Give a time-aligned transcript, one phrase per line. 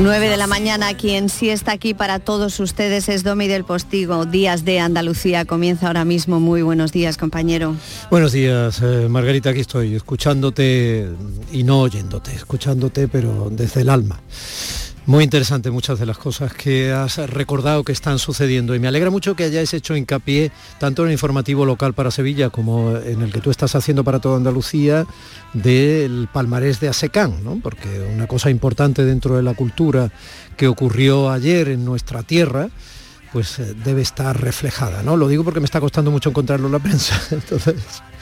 [0.00, 4.26] 9 de la mañana, quien sí está aquí para todos ustedes es Domi del Postigo.
[4.26, 6.38] Días de Andalucía comienza ahora mismo.
[6.38, 7.74] Muy buenos días, compañero.
[8.08, 11.08] Buenos días, eh, Margarita, aquí estoy, escuchándote
[11.50, 14.20] y no oyéndote, escuchándote, pero desde el alma.
[15.08, 19.08] Muy interesante muchas de las cosas que has recordado que están sucediendo y me alegra
[19.08, 23.32] mucho que hayáis hecho hincapié tanto en el informativo local para Sevilla como en el
[23.32, 25.06] que tú estás haciendo para toda Andalucía
[25.54, 27.58] del palmarés de ASECAN, ¿no?
[27.62, 30.12] porque una cosa importante dentro de la cultura
[30.58, 32.68] que ocurrió ayer en nuestra tierra,
[33.32, 35.16] pues eh, debe estar reflejada, ¿no?
[35.16, 37.76] Lo digo porque me está costando mucho encontrarlo en la prensa, entonces...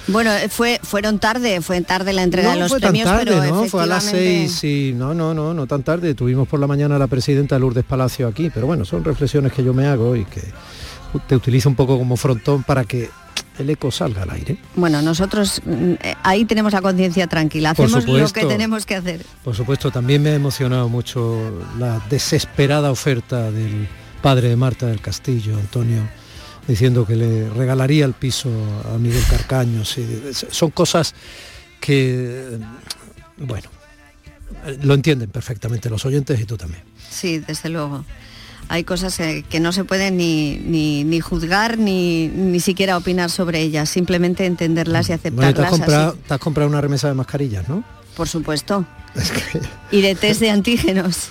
[0.09, 3.41] Bueno, eh, fue, fueron tarde, fue tarde la entrega de los fue premios, tan tarde,
[3.41, 3.65] pero ¿no?
[3.65, 6.15] Fue a las seis, sí, no, no, no, no tan tarde.
[6.15, 9.65] Tuvimos por la mañana a la presidenta Lourdes Palacio aquí, pero bueno, son reflexiones que
[9.65, 10.43] yo me hago y que
[11.27, 13.11] te utilizo un poco como frontón para que
[13.59, 14.59] el eco salga al aire.
[14.75, 19.25] Bueno, nosotros mm, eh, ahí tenemos la conciencia tranquila, hacemos lo que tenemos que hacer.
[19.43, 23.89] Por supuesto, también me ha emocionado mucho la desesperada oferta del
[24.23, 26.03] padre de Marta del Castillo, Antonio,
[26.69, 28.51] diciendo que le regalaría el piso
[28.93, 29.85] a Miguel Carcaño.
[29.85, 30.05] sí.
[30.51, 31.15] Son cosas
[31.81, 32.59] que,
[33.37, 33.69] bueno,
[34.83, 36.83] lo entienden perfectamente los oyentes y tú también.
[37.11, 38.05] Sí, desde luego.
[38.69, 39.17] Hay cosas
[39.49, 44.45] que no se pueden ni, ni, ni juzgar ni, ni siquiera opinar sobre ellas, simplemente
[44.45, 45.65] entenderlas y Bueno, te aceptarlas.
[45.65, 46.19] has, comprado, así.
[46.27, 47.85] te has comprado una remesa de mascarillas, ¿no?
[48.17, 48.85] Por supuesto.
[49.15, 51.29] Es que Y de test de antígenos.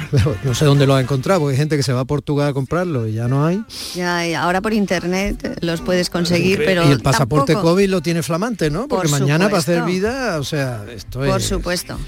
[0.44, 2.52] no sé dónde lo has encontrado, porque hay gente que se va a Portugal a
[2.52, 3.62] comprarlo y ya no hay.
[3.94, 8.00] Ya, y ahora por internet los puedes conseguir, pero y el pasaporte tampoco- COVID lo
[8.00, 8.88] tiene flamante, ¿no?
[8.88, 9.92] Porque Por mañana para hacer supuesto.
[10.00, 11.30] vida, o sea, esto es...
[11.30, 11.98] Por supuesto.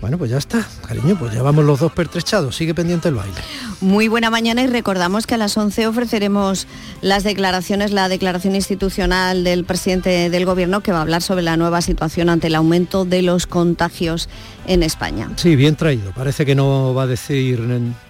[0.00, 3.34] Bueno, pues ya está, cariño, pues ya vamos los dos pertrechados, sigue pendiente el baile.
[3.80, 6.68] Muy buena mañana y recordamos que a las 11 ofreceremos
[7.00, 11.56] las declaraciones, la declaración institucional del presidente del gobierno que va a hablar sobre la
[11.56, 14.28] nueva situación ante el aumento de los contagios
[14.68, 15.30] en España.
[15.34, 16.12] Sí, bien traído.
[16.12, 17.60] Parece que no va a decir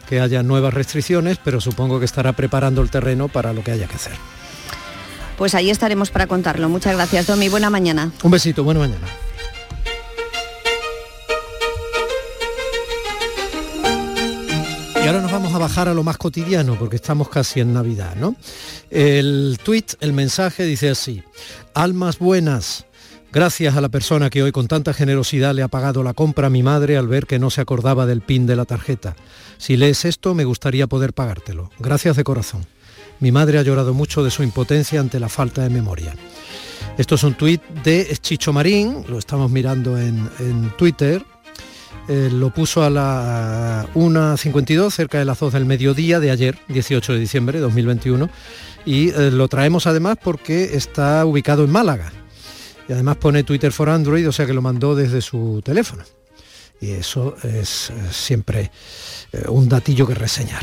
[0.06, 3.86] que haya nuevas restricciones, pero supongo que estará preparando el terreno para lo que haya
[3.86, 4.14] que hacer.
[5.38, 6.68] Pues ahí estaremos para contarlo.
[6.68, 7.48] Muchas gracias, Domi.
[7.48, 8.10] Buena mañana.
[8.22, 9.06] Un besito, buena mañana.
[15.08, 18.36] Ahora nos vamos a bajar a lo más cotidiano, porque estamos casi en Navidad, ¿no?
[18.90, 21.22] El tweet, el mensaje dice así,
[21.72, 22.84] almas buenas,
[23.32, 26.50] gracias a la persona que hoy con tanta generosidad le ha pagado la compra a
[26.50, 29.16] mi madre al ver que no se acordaba del pin de la tarjeta.
[29.56, 31.70] Si lees esto, me gustaría poder pagártelo.
[31.78, 32.66] Gracias de corazón.
[33.18, 36.14] Mi madre ha llorado mucho de su impotencia ante la falta de memoria.
[36.98, 41.24] Esto es un tuit de Chicho Marín, lo estamos mirando en, en Twitter.
[42.08, 47.12] Eh, lo puso a la 1.52, cerca de las 2 del mediodía de ayer, 18
[47.12, 48.30] de diciembre de 2021.
[48.86, 52.10] Y eh, lo traemos además porque está ubicado en Málaga.
[52.88, 56.02] Y además pone Twitter for Android, o sea que lo mandó desde su teléfono.
[56.80, 58.70] Y eso es eh, siempre
[59.48, 60.62] un datillo que reseñar.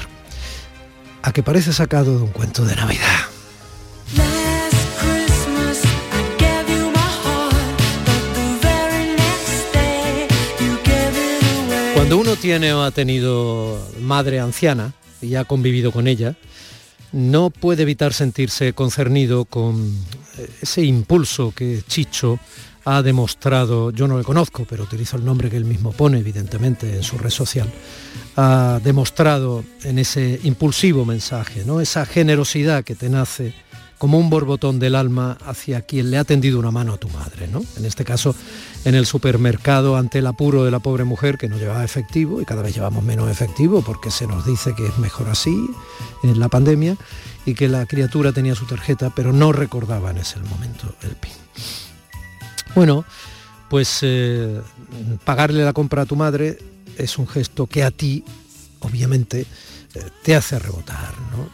[1.22, 3.35] A que parece sacado de un cuento de Navidad.
[12.06, 14.94] Cuando uno tiene o ha tenido madre anciana
[15.24, 16.36] y ha convivido con ella,
[17.12, 19.92] no puede evitar sentirse concernido con
[20.38, 22.40] eh, ese impulso que Chicho
[22.84, 26.96] ha demostrado, yo no le conozco, pero utilizo el nombre que él mismo pone, evidentemente,
[26.96, 27.74] en su red social,
[28.36, 31.82] ha demostrado en ese impulsivo mensaje, ¿no?
[31.82, 33.56] esa generosidad que te nace
[33.98, 37.48] como un borbotón del alma hacia quien le ha tendido una mano a tu madre,
[37.48, 37.64] ¿no?
[37.78, 38.36] En este caso,
[38.84, 42.46] en el supermercado ante el apuro de la pobre mujer que no llevaba efectivo y
[42.46, 45.56] cada vez llevamos menos efectivo porque se nos dice que es mejor así
[46.24, 46.98] en la pandemia
[47.46, 51.32] y que la criatura tenía su tarjeta pero no recordaba en ese momento el PIN.
[52.76, 53.06] Bueno,
[53.70, 54.62] pues eh,
[55.24, 56.58] pagarle la compra a tu madre
[56.98, 58.24] es un gesto que a ti,
[58.82, 61.50] obviamente, eh, te hace rebotar, ¿no?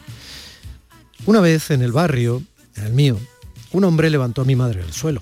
[1.26, 2.42] Una vez en el barrio,
[2.76, 3.18] en el mío,
[3.74, 5.22] un hombre levantó a mi madre del suelo.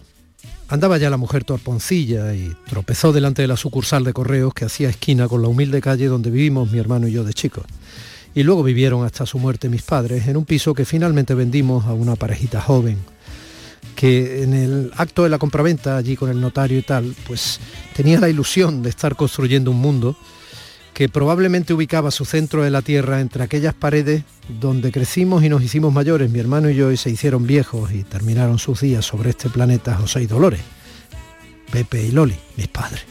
[0.69, 4.89] Andaba ya la mujer torponcilla y tropezó delante de la sucursal de correos que hacía
[4.89, 7.65] esquina con la humilde calle donde vivimos mi hermano y yo de chicos.
[8.33, 11.93] Y luego vivieron hasta su muerte mis padres en un piso que finalmente vendimos a
[11.93, 12.97] una parejita joven
[13.95, 17.59] que en el acto de la compraventa allí con el notario y tal, pues
[17.93, 20.15] tenía la ilusión de estar construyendo un mundo
[20.99, 24.23] que probablemente ubicaba su centro de la tierra entre aquellas paredes
[24.59, 28.03] donde crecimos y nos hicimos mayores, mi hermano y yo, y se hicieron viejos y
[28.03, 30.59] terminaron sus días sobre este planeta José y Dolores,
[31.71, 33.05] Pepe y Loli, mis padres.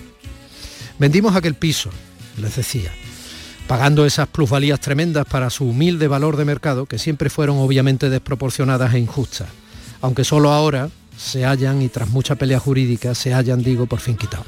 [0.99, 1.89] Vendimos aquel piso,
[2.37, 2.93] les decía,
[3.67, 8.93] pagando esas plusvalías tremendas para su humilde valor de mercado, que siempre fueron obviamente desproporcionadas
[8.93, 9.49] e injustas,
[10.03, 14.19] aunque solo ahora se hallan y tras mucha pelea jurídica se hayan, digo, por fin
[14.19, 14.45] quitado.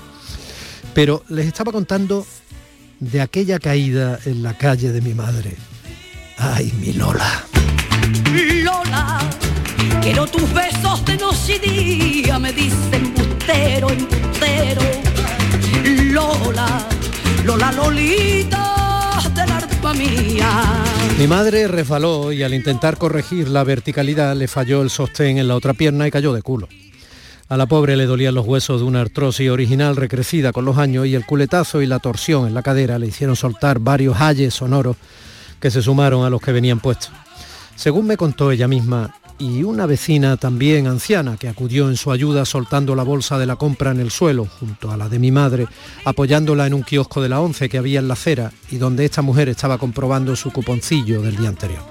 [0.93, 2.26] Pero les estaba contando
[3.00, 5.56] de aquella caída en la calle de mi madre.
[6.37, 7.44] Ay, mi Lola.
[8.62, 9.20] Lola,
[10.02, 14.82] quiero tus besos de noche y día, me dicen bustero, embustero.
[16.12, 16.87] Lola,
[17.44, 20.85] Lola, Lolita del arpa mía.
[21.19, 25.56] Mi madre resbaló y al intentar corregir la verticalidad le falló el sostén en la
[25.56, 26.69] otra pierna y cayó de culo.
[27.50, 31.08] A la pobre le dolían los huesos de una artrosis original recrecida con los años
[31.08, 34.97] y el culetazo y la torsión en la cadera le hicieron soltar varios ayes sonoros
[35.58, 37.11] que se sumaron a los que venían puestos.
[37.75, 42.44] Según me contó ella misma, y una vecina también anciana que acudió en su ayuda
[42.44, 45.67] soltando la bolsa de la compra en el suelo junto a la de mi madre,
[46.05, 49.23] apoyándola en un kiosco de la once que había en la acera y donde esta
[49.23, 51.82] mujer estaba comprobando su cuponcillo del día anterior.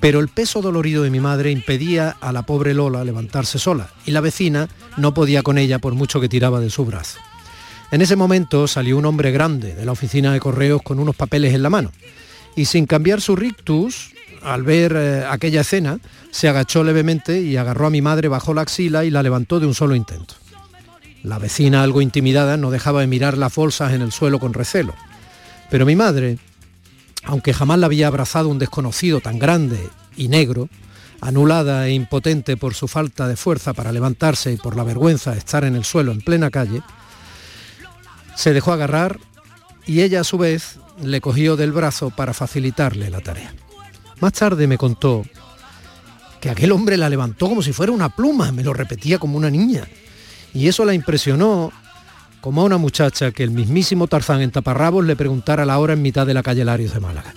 [0.00, 4.12] Pero el peso dolorido de mi madre impedía a la pobre Lola levantarse sola y
[4.12, 7.18] la vecina no podía con ella por mucho que tiraba de su brazo.
[7.90, 11.54] En ese momento salió un hombre grande de la oficina de correos con unos papeles
[11.54, 11.90] en la mano
[12.56, 14.12] y sin cambiar su rictus,
[14.42, 15.98] al ver eh, aquella escena,
[16.30, 19.66] se agachó levemente y agarró a mi madre bajo la axila y la levantó de
[19.66, 20.34] un solo intento.
[21.22, 24.94] La vecina, algo intimidada, no dejaba de mirar las bolsas en el suelo con recelo.
[25.68, 26.38] Pero mi madre,
[27.24, 30.68] aunque jamás la había abrazado un desconocido tan grande y negro,
[31.20, 35.38] anulada e impotente por su falta de fuerza para levantarse y por la vergüenza de
[35.38, 36.82] estar en el suelo en plena calle,
[38.34, 39.18] se dejó agarrar
[39.86, 43.54] y ella a su vez le cogió del brazo para facilitarle la tarea.
[44.20, 45.24] Más tarde me contó
[46.40, 49.50] que aquel hombre la levantó como si fuera una pluma, me lo repetía como una
[49.50, 49.86] niña.
[50.54, 51.72] Y eso la impresionó
[52.40, 56.02] como a una muchacha que el mismísimo Tarzán en taparrabos le preguntara la hora en
[56.02, 57.34] mitad de la calle Larios de Málaga.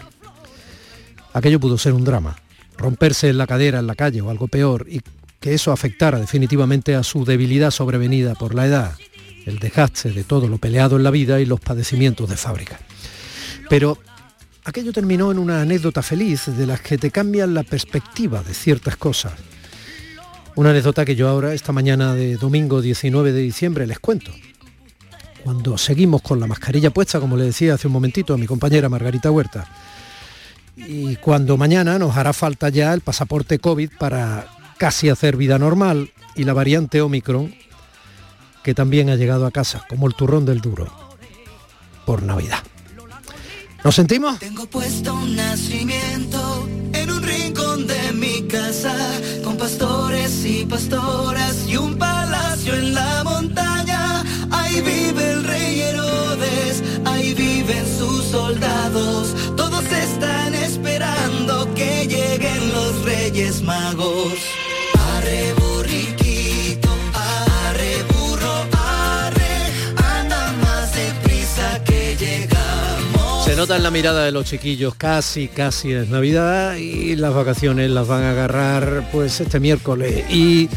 [1.34, 2.36] Aquello pudo ser un drama,
[2.78, 5.02] romperse en la cadera en la calle o algo peor, y
[5.40, 8.96] que eso afectara definitivamente a su debilidad sobrevenida por la edad,
[9.46, 12.80] el desgaste de todo lo peleado en la vida y los padecimientos de fábrica.
[13.70, 13.98] Pero
[14.64, 18.96] aquello terminó en una anécdota feliz de las que te cambian la perspectiva de ciertas
[18.96, 19.34] cosas.
[20.56, 24.32] Una anécdota que yo ahora, esta mañana de domingo 19 de diciembre, les cuento.
[25.44, 28.88] Cuando seguimos con la mascarilla puesta, como le decía hace un momentito a mi compañera
[28.88, 29.68] Margarita Huerta,
[30.76, 34.48] y cuando mañana nos hará falta ya el pasaporte COVID para
[34.78, 37.54] casi hacer vida normal y la variante Omicron,
[38.64, 40.92] que también ha llegado a casa, como el turrón del duro,
[42.06, 42.60] por Navidad.
[43.84, 44.40] ¿Nos sentimos?
[44.40, 48.96] Tengo puesto un nacimiento en un rincón de mi casa,
[49.44, 53.73] con pastores y pastoras y un palacio en la montaña.
[54.74, 59.36] Ahí vive el rey Herodes, ahí viven sus soldados.
[59.56, 64.34] Todos están esperando que lleguen los reyes magos.
[65.60, 70.92] Burriquito, arre burro, arre, anda más
[71.86, 73.46] que llegamos.
[73.46, 77.92] Se nota en la mirada de los chiquillos, casi, casi es Navidad y las vacaciones
[77.92, 80.68] las van a agarrar pues este miércoles y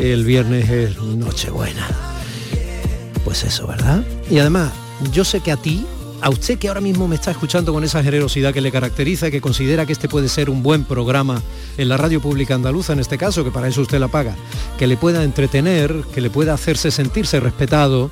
[0.00, 2.07] el viernes es Nochebuena.
[3.28, 4.02] Pues eso, ¿verdad?
[4.30, 4.72] Y además,
[5.12, 5.84] yo sé que a ti,
[6.22, 9.30] a usted que ahora mismo me está escuchando con esa generosidad que le caracteriza y
[9.30, 11.42] que considera que este puede ser un buen programa
[11.76, 14.34] en la radio pública andaluza, en este caso, que para eso usted la paga,
[14.78, 18.10] que le pueda entretener, que le pueda hacerse sentirse respetado,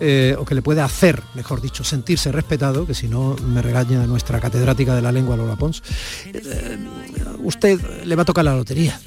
[0.00, 4.06] eh, o que le puede hacer, mejor dicho, sentirse respetado, que si no me regaña
[4.06, 5.82] nuestra catedrática de la lengua Lola Pons,
[6.32, 6.78] eh,
[7.40, 8.98] usted le va a tocar la lotería.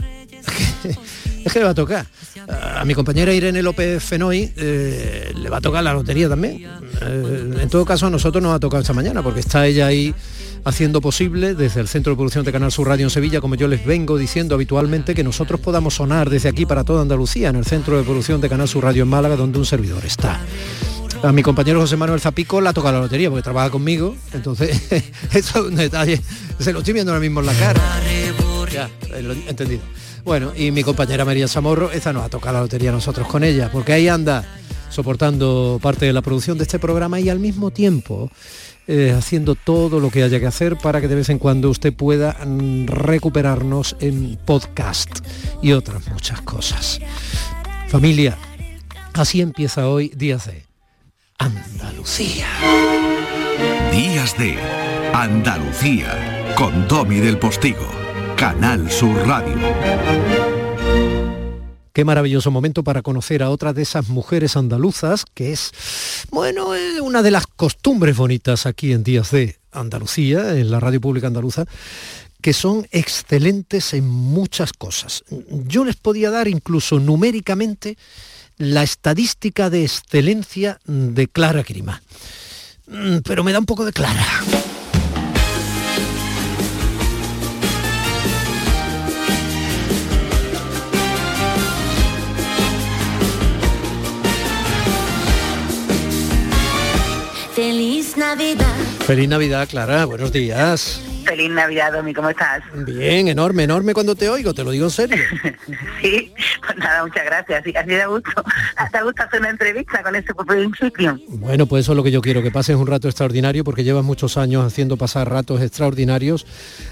[1.45, 2.05] es que le va a tocar.
[2.47, 6.65] A mi compañera Irene López Fenoy eh, le va a tocar la lotería también.
[7.01, 10.13] Eh, en todo caso a nosotros nos ha tocado esta mañana porque está ella ahí
[10.65, 13.67] haciendo posible desde el Centro de Producción de Canal Sur Radio en Sevilla, como yo
[13.67, 17.65] les vengo diciendo habitualmente, que nosotros podamos sonar desde aquí para toda Andalucía, en el
[17.65, 20.39] Centro de Producción de Canal Sur Radio en Málaga, donde un servidor está.
[21.23, 24.81] A mi compañero José Manuel Zapico la toca la lotería porque trabaja conmigo, entonces
[25.33, 26.21] eso es un detalle,
[26.59, 27.81] se lo estoy viendo ahora mismo en la cara.
[28.71, 29.81] Ya, eh, he entendido.
[30.29, 33.71] Bueno, y mi compañera María Zamorro, esta nos ha tocado la lotería nosotros con ella,
[33.71, 34.45] porque ahí anda
[34.91, 38.29] soportando parte de la producción de este programa y al mismo tiempo
[38.87, 41.91] eh, haciendo todo lo que haya que hacer para que de vez en cuando usted
[41.95, 45.25] pueda mm, recuperarnos en podcast
[45.63, 46.99] y otras muchas cosas.
[47.87, 48.37] Familia,
[49.15, 50.63] así empieza hoy Días de
[51.39, 52.45] Andalucía.
[53.91, 54.59] Días de
[55.11, 57.89] Andalucía con Domi del Postigo,
[58.39, 59.53] Canal Sur Radio.
[61.91, 65.71] Qué maravilloso momento para conocer a otra de esas mujeres andaluzas, que es,
[66.31, 66.69] bueno,
[67.03, 71.65] una de las costumbres bonitas aquí en Días de Andalucía, en la radio pública andaluza,
[72.39, 75.25] que son excelentes en muchas cosas.
[75.49, 77.97] Yo les podía dar incluso numéricamente
[78.57, 82.01] la estadística de excelencia de Clara Grima.
[82.87, 84.25] mm, pero me da un poco de clara.
[98.29, 98.75] Navidad.
[99.07, 100.05] Feliz Navidad, Clara.
[100.05, 101.01] Buenos días.
[101.25, 102.61] Feliz Navidad, Domi, ¿cómo estás?
[102.85, 105.17] Bien, enorme, enorme cuando te oigo, te lo digo en serio.
[106.01, 106.31] sí,
[106.63, 107.63] pues nada, muchas gracias.
[107.63, 108.29] Sí, así da gusto.
[108.93, 111.19] Da gusto hacer una entrevista con ese principio.
[111.27, 114.05] Bueno, pues eso es lo que yo quiero, que pases un rato extraordinario, porque llevas
[114.05, 116.45] muchos años haciendo pasar ratos extraordinarios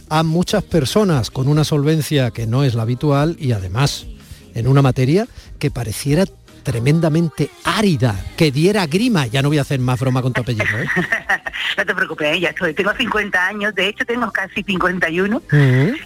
[0.10, 4.08] a muchas personas con una solvencia que no es la habitual y además
[4.56, 5.27] en una materia
[5.60, 6.25] que pareciera
[6.68, 9.26] tremendamente árida, que diera grima.
[9.26, 10.66] Ya no voy a hacer más broma con tu apellido.
[10.78, 10.86] ¿eh?
[11.78, 12.74] no te preocupes, ya estoy.
[12.74, 15.42] Tengo 50 años, de hecho tengo casi 51,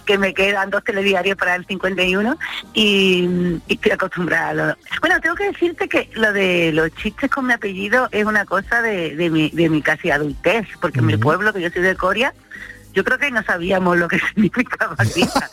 [0.06, 2.38] que me quedan dos telediarios para el 51
[2.74, 4.78] y, estoy acostumbrada.
[5.00, 8.82] Bueno, tengo que decirte que lo de los chistes con mi apellido es una cosa
[8.82, 12.32] de, mi, de mi casi adultez, porque en mi pueblo, que yo soy de Coria,
[12.92, 15.48] yo creo que no sabíamos lo que significaba grima.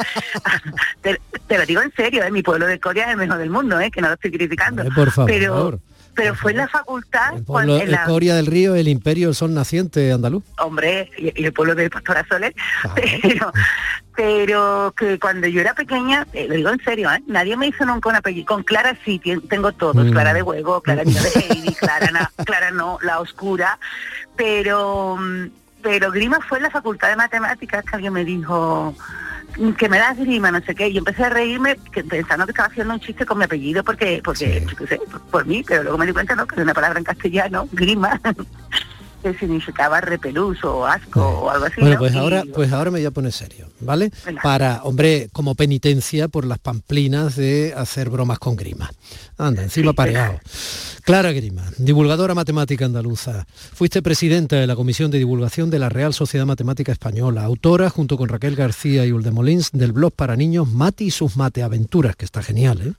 [1.01, 2.31] te, lo digo en serio, ¿eh?
[2.31, 3.91] mi pueblo de Corea es el mejor del mundo, ¿eh?
[3.91, 4.84] que no lo estoy criticando.
[4.96, 5.31] por favor.
[5.31, 5.79] Pero,
[6.15, 7.38] pero fue en la facultad...
[7.38, 8.03] El, pueblo, la...
[8.03, 10.43] Coria del Río, el imperio, son naciente andaluz.
[10.58, 12.53] Hombre, y, el pueblo de Pastora Soler.
[12.96, 13.51] Pero,
[14.15, 17.24] pero que cuando yo era pequeña, eh, lo digo en serio, ¿eh?
[17.27, 18.48] nadie me hizo nunca un apellido.
[18.48, 20.05] Con Clara sí, tengo todos.
[20.05, 20.12] Mm.
[20.12, 23.79] Clara de Huevo, Clara de Heidi, Clara, Clara no, La Oscura.
[24.36, 25.46] Pero mm,
[25.81, 28.95] pero grima fue en la facultad de matemáticas que alguien me dijo
[29.77, 31.75] que me das grima, no sé qué, y empecé a reírme
[32.09, 34.65] pensando que estaba haciendo un chiste con mi apellido porque, porque,
[35.31, 38.19] por, mí, pero luego me di cuenta no, que es una palabra en castellano, grima,
[39.21, 41.81] que significaba repelús o asco o algo así.
[41.81, 44.11] Bueno, pues ahora, pues ahora me voy a poner serio, ¿vale?
[44.41, 48.91] Para, hombre, como penitencia por las pamplinas de hacer bromas con grima.
[49.38, 50.39] Anda, encima pareado.
[51.03, 53.47] Clara Grima, divulgadora matemática andaluza.
[53.73, 58.17] Fuiste presidenta de la Comisión de Divulgación de la Real Sociedad Matemática Española, autora, junto
[58.17, 62.43] con Raquel García y Uldemolins, del blog para niños Mati y sus mateaventuras, que está
[62.43, 62.93] genial, ¿eh?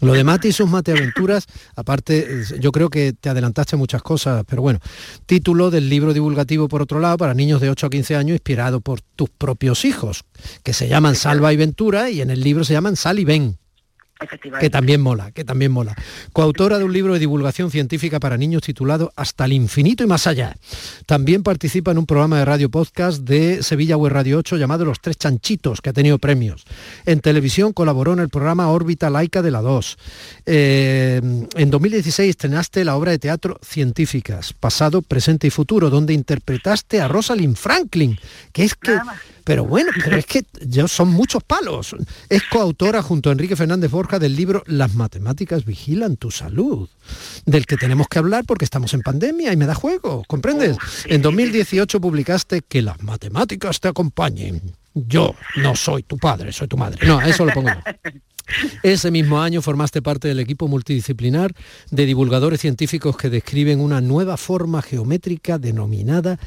[0.00, 4.62] Lo de Mati y sus mateaventuras, aparte, yo creo que te adelantaste muchas cosas, pero
[4.62, 4.78] bueno,
[5.26, 8.80] título del libro divulgativo, por otro lado, para niños de 8 a 15 años, inspirado
[8.80, 10.24] por tus propios hijos,
[10.62, 13.58] que se llaman Salva y Ventura y en el libro se llaman Sal y Ven.
[14.60, 15.94] Que también mola, que también mola.
[16.32, 20.26] Coautora de un libro de divulgación científica para niños titulado Hasta el infinito y más
[20.26, 20.56] allá.
[21.06, 25.00] También participa en un programa de radio podcast de Sevilla Web Radio 8 llamado Los
[25.00, 26.64] Tres Chanchitos, que ha tenido premios.
[27.06, 29.98] En televisión colaboró en el programa Órbita Laica de la 2.
[30.46, 31.20] Eh,
[31.54, 37.08] en 2016 estrenaste la obra de teatro Científicas, pasado, presente y futuro, donde interpretaste a
[37.08, 38.18] Rosalind Franklin,
[38.52, 38.98] que es que...
[39.48, 41.96] Pero bueno, pero es que yo, son muchos palos.
[42.28, 46.86] Es coautora junto a Enrique Fernández Borja del libro Las matemáticas vigilan tu salud,
[47.46, 50.76] del que tenemos que hablar porque estamos en pandemia y me da juego, ¿comprendes?
[51.06, 54.60] En 2018 publicaste Que las matemáticas te acompañen.
[54.92, 57.06] Yo no soy tu padre, soy tu madre.
[57.06, 57.70] No, eso lo pongo
[58.82, 61.54] Ese mismo año formaste parte del equipo multidisciplinar
[61.90, 66.38] de divulgadores científicos que describen una nueva forma geométrica denominada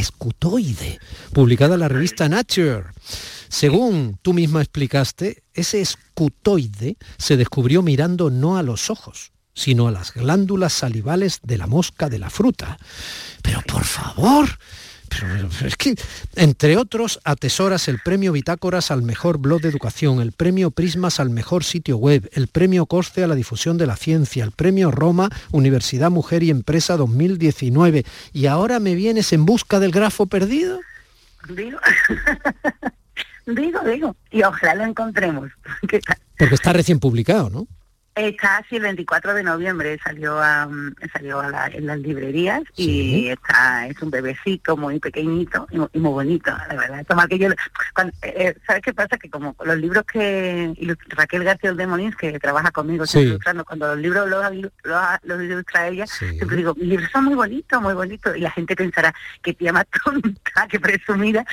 [0.00, 0.98] escutoide,
[1.32, 2.84] publicada en la revista Nature.
[3.48, 9.90] Según tú misma explicaste, ese escutoide se descubrió mirando no a los ojos, sino a
[9.90, 12.78] las glándulas salivales de la mosca de la fruta.
[13.42, 14.48] Pero por favor,
[15.10, 15.94] pero, es que,
[16.36, 21.30] entre otros, atesoras el premio Bitácoras al mejor blog de educación, el premio Prismas al
[21.30, 25.28] mejor sitio web, el premio Corce a la difusión de la ciencia, el premio Roma,
[25.50, 28.04] Universidad Mujer y Empresa 2019.
[28.32, 30.80] ¿Y ahora me vienes en busca del grafo perdido?
[31.48, 31.78] Digo,
[33.46, 34.16] digo, digo.
[34.30, 35.50] Y ojalá lo encontremos.
[36.38, 37.66] Porque está recién publicado, ¿no?
[38.16, 40.68] Está así el 24 de noviembre, salió a,
[41.12, 46.50] salió a en las librerías y está es un bebecito muy pequeñito y, muy bonito,
[46.50, 47.06] la verdad.
[47.06, 47.48] Toma que yo,
[47.94, 49.16] cuando, eh, ¿Sabes qué pasa?
[49.16, 50.74] Que como los libros que
[51.08, 56.56] Raquel García de Molins, que trabaja conmigo ilustrando, cuando los libros los, ilustra ella, siempre
[56.56, 59.84] digo, mis libros son muy bonitos, muy bonitos, y la gente pensará que te llama
[60.04, 61.44] tonta, que presumida,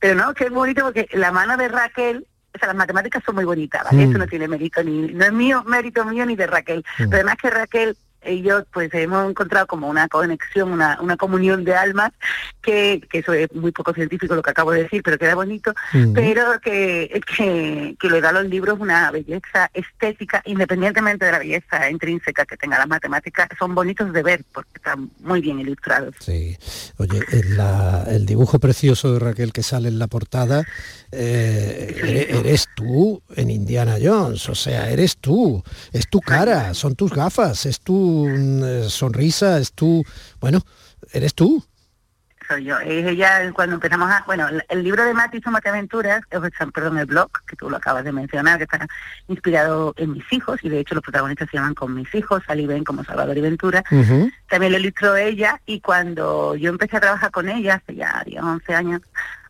[0.00, 2.26] pero no, que es bonito porque la mano de Raquel
[2.62, 4.06] o las matemáticas son muy bonitas, ¿vale?
[4.06, 4.10] Mm.
[4.10, 6.84] Eso no tiene mérito ni, no es mío, mérito mío ni de Raquel.
[6.98, 7.04] Mm.
[7.10, 7.96] Pero además que Raquel
[8.42, 12.12] yo pues hemos encontrado como una conexión, una, una comunión de almas,
[12.62, 15.72] que, que, eso es muy poco científico lo que acabo de decir, pero queda bonito,
[16.14, 21.38] pero que, que, que le da a los libros una belleza estética, independientemente de la
[21.38, 26.14] belleza intrínseca que tenga las matemáticas, son bonitos de ver porque están muy bien ilustrados.
[26.20, 26.56] Sí,
[26.98, 27.20] oye,
[28.08, 30.64] el dibujo precioso de Raquel que sale en la portada,
[31.12, 37.12] eh, eres tú en Indiana Jones, o sea, eres tú, es tu cara, son tus
[37.12, 40.04] gafas, es tu Eh, sonrisa, es tú,
[40.40, 40.60] bueno,
[41.12, 41.62] eres tú.
[42.46, 42.78] soy yo.
[42.78, 44.22] Es ella cuando empezamos a...
[44.26, 46.22] Bueno, el libro de Mati son Aventuras,
[46.72, 48.86] perdón, el blog, que tú lo acabas de mencionar, que está
[49.28, 52.66] inspirado en mis hijos, y de hecho los protagonistas se llaman con mis hijos, Ali
[52.66, 53.82] Ben como Salvador y Ventura.
[54.48, 58.74] También lo ilustró ella, y cuando yo empecé a trabajar con ella, hace ya 11
[58.74, 59.02] años,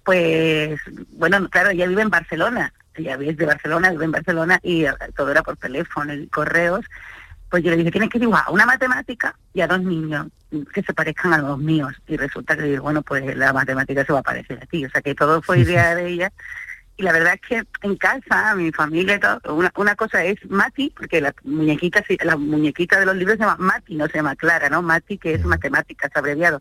[0.04, 0.80] pues,
[1.10, 5.30] bueno, claro, ella vive en Barcelona, ella es de Barcelona, vive en Barcelona, y todo
[5.30, 6.84] era por teléfono y correos,
[7.56, 10.26] pues yo le dije, tienes que dibujar una matemática y a dos niños
[10.74, 11.94] que se parezcan a los míos.
[12.06, 14.84] Y resulta que, bueno, pues la matemática se va a parecer a ti.
[14.84, 16.30] O sea que todo fue idea de ella.
[16.98, 20.36] Y la verdad es que en casa, mi familia y todo, una, una cosa es
[20.50, 24.36] Mati, porque la muñequita, la muñequita de los libros se llama Mati, no se llama
[24.36, 24.82] Clara, ¿no?
[24.82, 26.60] Mati, que es matemáticas, abreviado.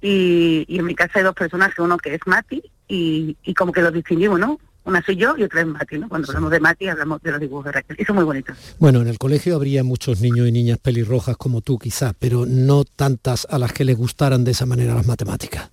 [0.00, 3.70] Y, y en mi casa hay dos personas, uno que es Mati, y, y como
[3.70, 4.58] que los distinguimos, ¿no?
[4.90, 6.08] Una soy yo y otra es Mati, ¿no?
[6.08, 7.96] Cuando hablamos de Mati hablamos de los dibujos de Raquel.
[7.96, 8.52] Eso es muy bonito.
[8.80, 12.82] Bueno, en el colegio habría muchos niños y niñas pelirrojas como tú quizás, pero no
[12.84, 15.70] tantas a las que les gustaran de esa manera las matemáticas.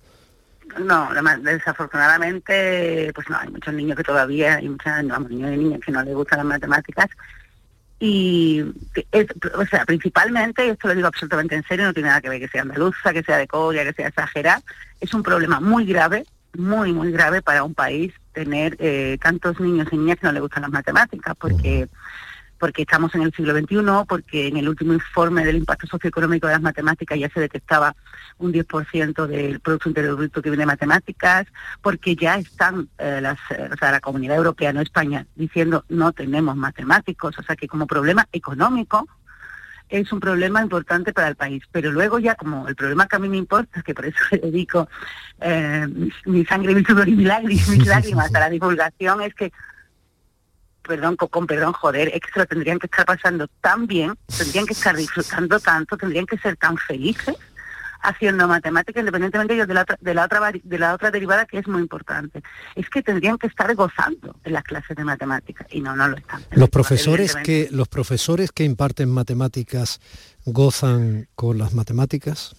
[0.84, 1.08] No,
[1.42, 4.92] desafortunadamente, pues no, hay muchos niños que todavía, hay muchos
[5.28, 7.08] niños y niñas que no les gustan las matemáticas.
[7.98, 12.28] Y, o sea, principalmente, y esto lo digo absolutamente en serio, no tiene nada que
[12.28, 14.62] ver que sea andaluza, que sea de Coria, que sea exagerada,
[15.00, 16.24] es un problema muy grave,
[16.56, 20.42] muy, muy grave para un país tener eh, tantos niños y niñas que no les
[20.42, 21.88] gustan las matemáticas, porque
[22.60, 26.54] porque estamos en el siglo XXI, porque en el último informe del impacto socioeconómico de
[26.54, 27.94] las matemáticas ya se detectaba
[28.38, 31.46] un 10% del Producto Interior Bruto que viene de matemáticas,
[31.82, 36.10] porque ya están eh, las, eh, o sea, la Comunidad Europea, no España, diciendo no
[36.10, 39.06] tenemos matemáticos, o sea que como problema económico
[39.88, 41.62] es un problema importante para el país.
[41.72, 44.38] Pero luego ya como el problema que a mí me importa, que por eso le
[44.38, 44.88] dedico
[45.40, 45.86] eh,
[46.26, 49.52] mi, sangre, mi sudor y mis lágrimas, a la divulgación, es que
[50.82, 54.64] perdón, con, perdón, joder, es que se lo tendrían que estar pasando tan bien, tendrían
[54.64, 57.36] que estar disfrutando tanto, tendrían que ser tan felices
[58.00, 61.66] haciendo matemáticas, independientemente de la, otra, de la otra de la otra derivada que es
[61.66, 62.42] muy importante.
[62.74, 66.16] Es que tendrían que estar gozando en las clases de matemáticas y no, no lo
[66.16, 66.42] están.
[66.50, 70.00] Los profesores que los profesores que imparten matemáticas
[70.44, 72.54] gozan con las matemáticas.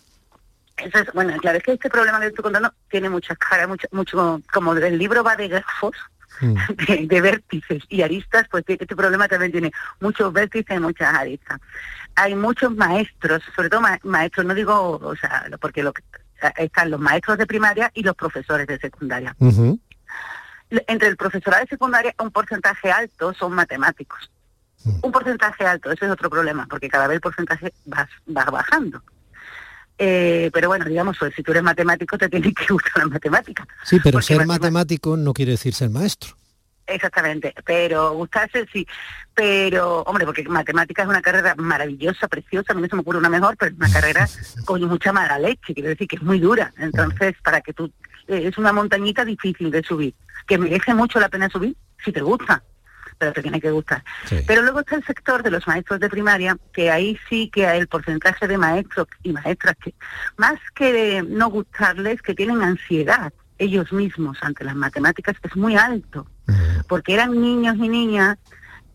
[0.78, 3.88] Eso es, bueno, claro, es que este problema que estoy contando tiene muchas caras, mucho,
[3.92, 5.96] mucho, como el libro va de grafos,
[6.42, 7.08] mm.
[7.08, 11.60] de, vértices y aristas, pues este problema también tiene muchos vértices y muchas aristas
[12.16, 15.94] hay muchos maestros, sobre todo maestros, no digo, o sea, porque lo
[16.58, 19.36] están los maestros de primaria y los profesores de secundaria.
[20.70, 24.30] Entre el profesorado de secundaria, un porcentaje alto son matemáticos.
[25.02, 28.08] Un porcentaje alto, ese es otro problema, porque cada vez el porcentaje va,
[28.46, 29.02] bajando.
[30.02, 33.68] Eh, pero bueno, digamos, pues, si tú eres matemático te tiene que gustar la matemática.
[33.84, 36.36] Sí, pero ser matemático no quiere decir ser maestro.
[36.88, 38.88] Exactamente, pero gustarse sí,
[39.36, 43.20] pero hombre, porque matemática es una carrera maravillosa, preciosa, a mí no se me ocurre
[43.20, 44.28] una mejor, pero es una carrera
[44.66, 47.92] con mucha mala leche, quiero decir que es muy dura, entonces para que tú,
[48.28, 50.16] eh, es una montañita difícil de subir,
[50.48, 52.64] que merece mucho la pena subir si te gusta,
[53.20, 54.04] pero te tiene que gustar.
[54.48, 57.80] Pero luego está el sector de los maestros de primaria, que ahí sí que hay
[57.80, 59.94] el porcentaje de maestros y maestras que,
[60.38, 66.26] más que no gustarles, que tienen ansiedad ellos mismos ante las matemáticas es muy alto.
[66.88, 68.38] Porque eran niños y niñas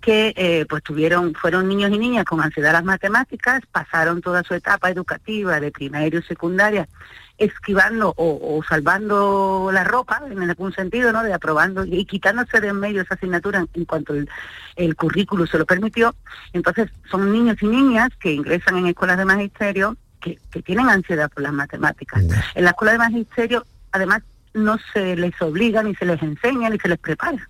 [0.00, 4.42] que eh, pues tuvieron, fueron niños y niñas con ansiedad a las matemáticas, pasaron toda
[4.42, 6.88] su etapa educativa de primaria y secundaria
[7.38, 11.22] esquivando o, salvando la ropa en algún sentido, ¿no?
[11.22, 15.66] De aprobando y quitándose de en medio esa asignatura en, cuanto el, currículo se lo
[15.66, 16.14] permitió.
[16.52, 21.30] Entonces son niños y niñas que ingresan en escuelas de magisterio que, que tienen ansiedad
[21.30, 22.22] por las matemáticas.
[22.54, 24.22] En la escuela de magisterio, además,
[24.54, 27.48] no se les obliga, ni se les enseña, ni se les prepara.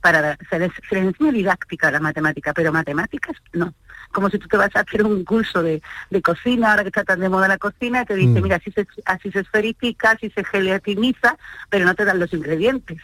[0.00, 3.74] Para, se, les, se les enseña didáctica la matemática, pero matemáticas no.
[4.12, 5.82] Como si tú te vas a hacer un curso de,
[6.22, 8.42] cocina, ahora que está tan de moda la cocina, te dice, mm.
[8.42, 11.36] mira, así se, así se esferifica, así se gelatiniza,
[11.68, 13.00] pero no te dan los ingredientes.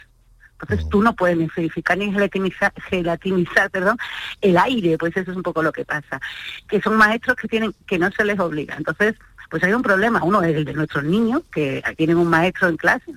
[0.53, 0.89] Entonces mm.
[0.89, 3.97] tú no puedes ni esferificar ni gelatinizar, gelatinizar perdón,
[4.41, 6.19] el aire, pues eso es un poco lo que pasa.
[6.67, 8.75] Que son maestros que tienen, que no se les obliga.
[8.77, 9.15] Entonces,
[9.49, 10.23] pues hay un problema.
[10.23, 13.11] Uno es el de nuestros niños, que tienen un maestro en clase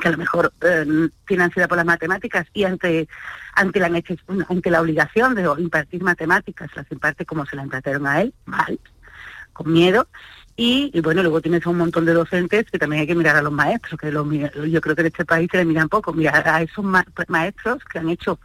[0.00, 3.08] que a lo mejor eh, tiene ansiedad por las matemáticas y ante
[3.54, 3.86] ante la
[4.48, 8.78] ante la obligación de impartir matemáticas las imparte como se la impartieron a él mal
[9.52, 10.08] con miedo.
[10.54, 13.52] Y, bueno luego tienes un montón de docentes que también hay que mirar a los
[13.52, 16.12] maestros que yo creo que en este país se le miran poco.
[16.12, 16.84] Mirar a esos
[17.28, 18.38] maestros que han hecho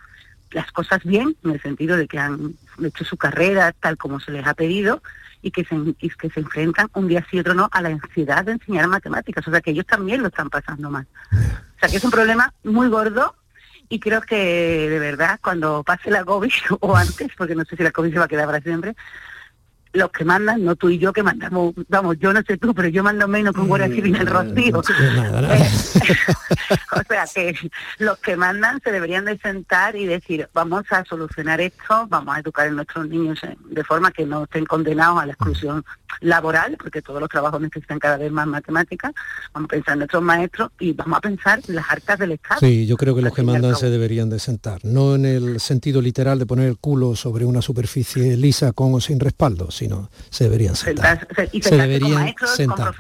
[0.51, 4.31] las cosas bien en el sentido de que han hecho su carrera tal como se
[4.31, 5.01] les ha pedido
[5.41, 8.43] y que se, que se enfrentan un día sí y otro no a la ansiedad
[8.43, 9.47] de enseñar matemáticas.
[9.47, 11.07] O sea que ellos también lo están pasando mal.
[11.31, 13.35] O sea que es un problema muy gordo
[13.89, 17.83] y creo que de verdad cuando pase la COVID o antes, porque no sé si
[17.83, 18.95] la COVID se va a quedar para siempre,
[19.93, 22.87] los que mandan, no tú y yo que mandamos, vamos, yo no sé tú, pero
[22.87, 24.79] yo mando menos con Guardia Civil en el Rocío.
[24.79, 24.83] o
[27.07, 27.55] sea que
[27.99, 32.39] los que mandan se deberían de sentar y decir, vamos a solucionar esto, vamos a
[32.39, 35.83] educar a nuestros niños de forma que no estén condenados a la exclusión
[36.21, 39.13] laboral, porque todos los trabajos necesitan cada vez más matemáticas,
[39.53, 42.59] vamos a pensar en nuestros maestros y vamos a pensar en las arcas del Estado.
[42.59, 46.01] Sí, yo creo que los que mandan se deberían de sentar, no en el sentido
[46.01, 50.45] literal de poner el culo sobre una superficie lisa con o sin respaldo, sino se
[50.45, 51.27] deberían sentar.
[51.61, 52.95] se, deberían sentar.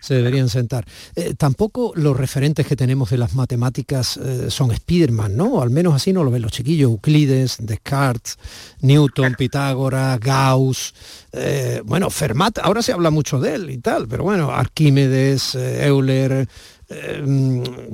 [0.00, 0.84] Se deberían sentar.
[1.14, 5.60] Eh, tampoco los referentes que tenemos de las matemáticas eh, son Spiderman, ¿no?
[5.62, 6.90] al menos así no lo ven los chiquillos.
[6.90, 8.38] Euclides, Descartes,
[8.80, 10.94] Newton, Pitágoras, Gauss,
[11.32, 16.48] eh, bueno, Fermat, ahora se habla mucho de él y tal, pero bueno, Arquímedes, Euler,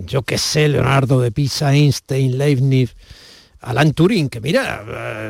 [0.06, 2.94] yo qué sé, Leonardo de Pisa, Einstein, Leibniz.
[3.62, 4.82] Alan Turing, que mira,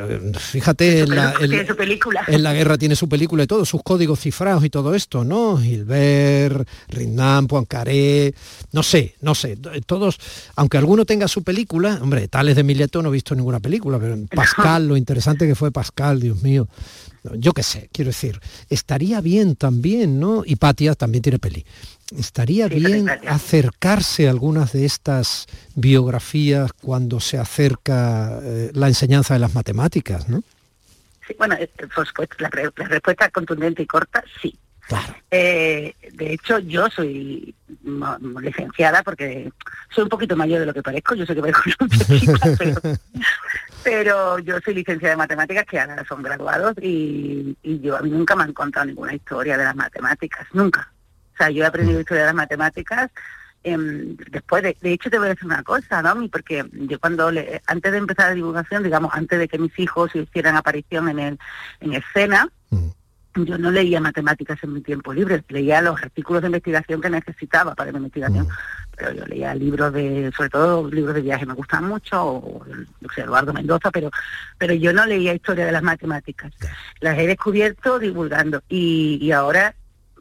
[0.09, 4.65] eh, fíjate, en la, en la, guerra tiene su película y todo, sus códigos cifrados
[4.65, 5.59] y todo esto, ¿no?
[5.59, 8.33] Gilbert, Rindan, Poincaré,
[8.73, 10.19] no sé, no sé, todos,
[10.55, 14.17] aunque alguno tenga su película, hombre, tales de Mileto no he visto ninguna película, pero
[14.33, 16.69] Pascal, lo interesante que fue Pascal, Dios mío,
[17.35, 20.43] yo qué sé, quiero decir, estaría bien también, ¿no?
[20.47, 21.67] Y Patia también tiene peli
[22.17, 29.41] estaría bien acercarse a algunas de estas biografías cuando se acerca eh, la enseñanza de
[29.41, 30.43] las matemáticas, ¿no?
[31.27, 34.57] Sí, bueno, eh, por supuesto, la, respuesta contundente y corta, sí.
[35.31, 37.55] Eh, de hecho, yo soy
[38.43, 39.53] licenciada porque
[39.95, 41.63] soy un poquito mayor de lo que parezco, yo sé que parezco
[42.59, 42.81] pero,
[43.85, 48.11] pero yo soy licenciada de matemáticas que ahora son graduados y, y yo a mí
[48.11, 50.91] nunca me han contado ninguna historia de las matemáticas, nunca
[51.41, 53.11] sea, yo he aprendido historia de las matemáticas
[53.63, 56.29] em, después de, de hecho te voy a decir una cosa, ¿no?
[56.29, 60.15] Porque yo cuando le, antes de empezar la divulgación, digamos, antes de que mis hijos
[60.15, 61.39] hicieran aparición en el,
[61.81, 62.89] en escena, mm.
[63.45, 67.75] yo no leía matemáticas en mi tiempo libre, leía los artículos de investigación que necesitaba
[67.75, 68.97] para mi investigación, mm.
[68.97, 72.65] pero yo leía libros de, sobre todo libros de viaje me gustan mucho, o
[73.17, 74.11] Eduardo Mendoza, pero,
[74.57, 76.53] pero yo no leía historia de las matemáticas.
[77.01, 79.75] Las he descubierto divulgando y, y ahora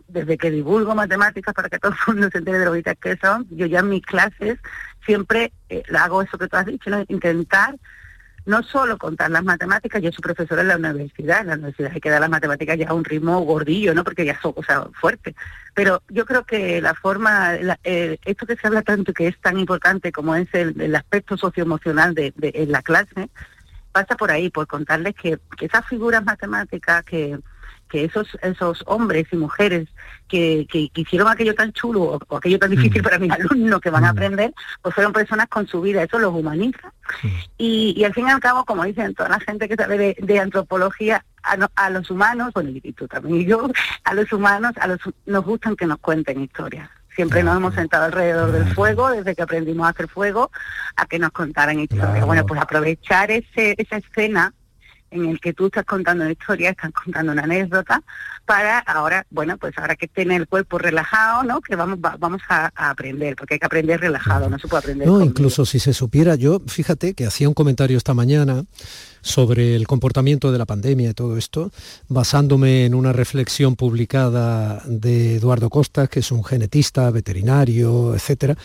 [0.10, 3.48] desde que divulgo matemáticas para que todo el mundo se entere de lo que son,
[3.52, 4.60] yo ya en mis clases
[5.06, 7.76] siempre eh, hago eso que tú has dicho, intentar
[8.46, 12.02] no solo contar las matemáticas, yo soy profesora en la universidad, en la universidad hay
[12.02, 14.04] que dar las matemáticas ya a un ritmo gordillo, ¿no?
[14.04, 15.36] Porque ya son cosas fuertes.
[15.76, 19.60] Pero yo creo que la forma, eh, esto que se habla tanto que es tan
[19.60, 23.30] importante como es el, aspecto socioemocional de, de, en la clase,
[23.92, 27.38] pasa por ahí, por contarles que esas figuras matemáticas que
[27.90, 29.90] que esos esos hombres y mujeres
[30.30, 33.04] que, que, hicieron aquello tan chulo o, aquello tan difícil mm.
[33.04, 34.16] para mis alumnos que van a mm.
[34.16, 36.94] aprender, pues fueron personas con su vida, eso los humaniza.
[37.58, 40.40] Y, y al fin y al cabo, como dicen toda la gente que sabe de,
[40.40, 41.26] antropología,
[41.76, 43.70] a, los humanos, bueno, y tú también y yo,
[44.04, 46.90] a los humanos a los, nos gustan que nos cuenten historias.
[47.16, 50.52] Siempre nos hemos sentado alrededor del fuego, desde que aprendimos a hacer fuego,
[50.96, 52.26] a que nos contaran historias.
[52.26, 54.54] Bueno, pues aprovechar ese, esa escena
[55.12, 58.02] en el que tú estás contando una historia, estás contando una anécdota,
[58.46, 61.62] para ahora, bueno, pues ahora que esté el cuerpo relajado, ¿no?
[61.62, 65.08] Que vamos, vamos a, aprender, porque hay que aprender relajado, no se puede aprender.
[65.08, 68.66] No, incluso si se supiera, yo, fíjate que hacía un comentario esta mañana
[69.22, 71.72] sobre el comportamiento de la pandemia y todo esto,
[72.08, 78.56] basándome en una reflexión publicada de Eduardo Costa, que es un genetista, veterinario, etcétera,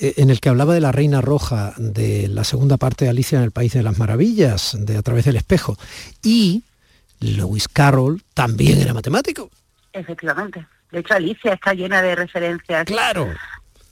[0.00, 3.44] en el que hablaba de la reina roja de la segunda parte de Alicia en
[3.44, 5.76] el País de las Maravillas, de A través del espejo.
[6.22, 6.64] Y
[7.20, 9.50] Lewis Carroll también era matemático.
[9.92, 10.66] Efectivamente.
[10.90, 12.84] De hecho, Alicia está llena de referencias.
[12.84, 13.28] Claro.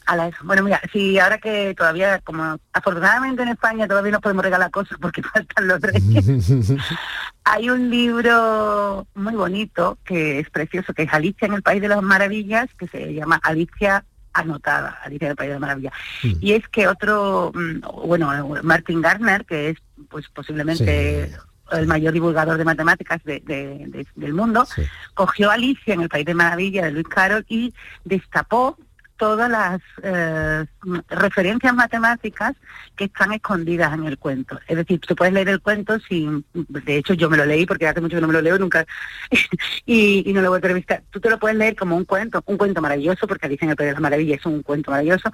[0.06, 4.44] A la, bueno, mira, si ahora que todavía, como afortunadamente en España todavía nos podemos
[4.44, 6.24] regalar cosas porque faltan los reyes,
[7.44, 11.88] hay un libro muy bonito que es precioso, que es Alicia en el País de
[11.88, 14.04] las Maravillas, que se llama Alicia
[14.40, 15.92] anotada, Alicia del País de las Maravillas.
[16.22, 16.32] Mm.
[16.40, 18.30] Y es que otro, mm, bueno,
[18.62, 21.32] Martin Gardner, que es pues posiblemente
[21.72, 24.66] el mayor divulgador de matemáticas del mundo,
[25.14, 28.78] cogió Alicia en el País de Maravilla de Luis Carroll y destapó
[29.16, 30.64] todas las eh,
[31.08, 32.54] referencias matemáticas
[32.94, 34.58] que están escondidas en el cuento.
[34.66, 36.44] Es decir, tú puedes leer el cuento sin...
[36.52, 38.86] De hecho, yo me lo leí porque hace mucho que no me lo leo nunca
[39.86, 41.02] y, no lo voy a revisar.
[41.10, 43.88] Tú te lo puedes leer como un cuento, un cuento maravilloso, porque dicen el País
[43.88, 45.30] de las Maravillas es un cuento maravilloso,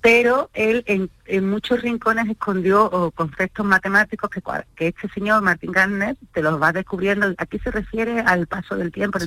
[0.00, 1.10] pero él en,
[1.48, 4.42] muchos rincones escondió conceptos matemáticos que,
[4.74, 7.32] que este señor, Martín Garner, te los va descubriendo.
[7.38, 9.18] Aquí se refiere al paso del tiempo.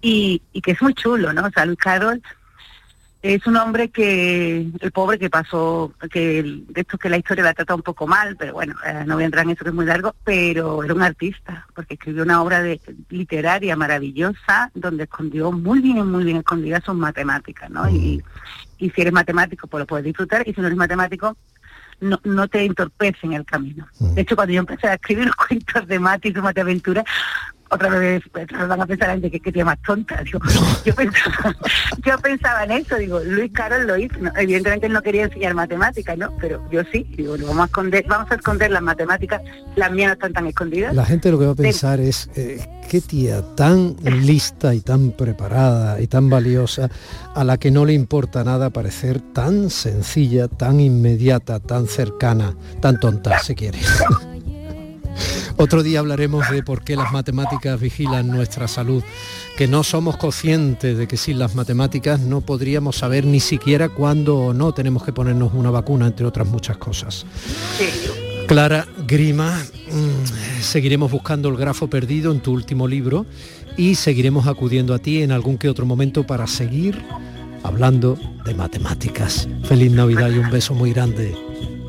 [0.00, 1.46] Y, y que es muy chulo, ¿no?
[1.46, 2.22] O sea, Carol
[3.26, 7.54] Es un hombre que, el pobre que pasó, que de esto que la historia la
[7.54, 9.74] trata un poco mal, pero bueno, eh, no voy a entrar en eso que es
[9.74, 15.50] muy largo, pero era un artista, porque escribió una obra de, literaria maravillosa, donde escondió
[15.50, 17.90] muy bien, muy bien escondidas sus matemáticas, ¿no?
[17.90, 18.22] Y,
[18.78, 21.36] y si eres matemático, pues lo puedes disfrutar, y si no eres matemático,
[21.98, 23.88] no, no te entorpece en el camino.
[23.98, 27.04] De hecho, cuando yo empecé a escribir los cuentos de Mati y su Mate Aventura,
[27.70, 30.22] otra vez pues, van a pensar que, que más tonta.
[30.22, 30.38] Digo,
[30.84, 31.56] yo, pensaba,
[32.04, 34.14] yo pensaba en eso, digo, Luis Carol lo hizo.
[34.36, 36.32] evidentemente él no quería enseñar matemáticas, ¿no?
[36.40, 39.42] Pero yo sí, digo, vamos a esconder, vamos a esconder las matemáticas,
[39.74, 40.94] las mías no están tan escondidas.
[40.94, 45.12] La gente lo que va a pensar es eh, qué tía tan lista y tan
[45.12, 46.88] preparada y tan valiosa
[47.34, 53.00] a la que no le importa nada parecer tan sencilla, tan inmediata, tan cercana, tan
[53.00, 53.78] tonta, si quiere.
[55.56, 59.02] Otro día hablaremos de por qué las matemáticas vigilan nuestra salud,
[59.56, 64.36] que no somos conscientes de que sin las matemáticas no podríamos saber ni siquiera cuándo
[64.38, 67.24] o no tenemos que ponernos una vacuna, entre otras muchas cosas.
[68.46, 69.58] Clara Grima,
[69.90, 73.26] mm, seguiremos buscando el grafo perdido en tu último libro
[73.76, 77.02] y seguiremos acudiendo a ti en algún que otro momento para seguir
[77.64, 79.48] hablando de matemáticas.
[79.64, 81.34] Feliz Navidad y un beso muy grande.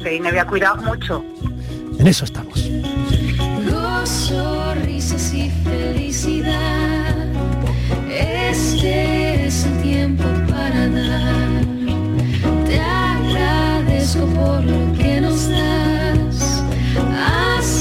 [0.01, 1.23] Feliz Navidad, cuidado mucho.
[1.99, 2.69] En eso estamos.
[5.33, 7.27] Y felicidad.
[8.09, 11.65] Este es el tiempo para dar.
[12.65, 16.63] Te agradezco por lo que nos das.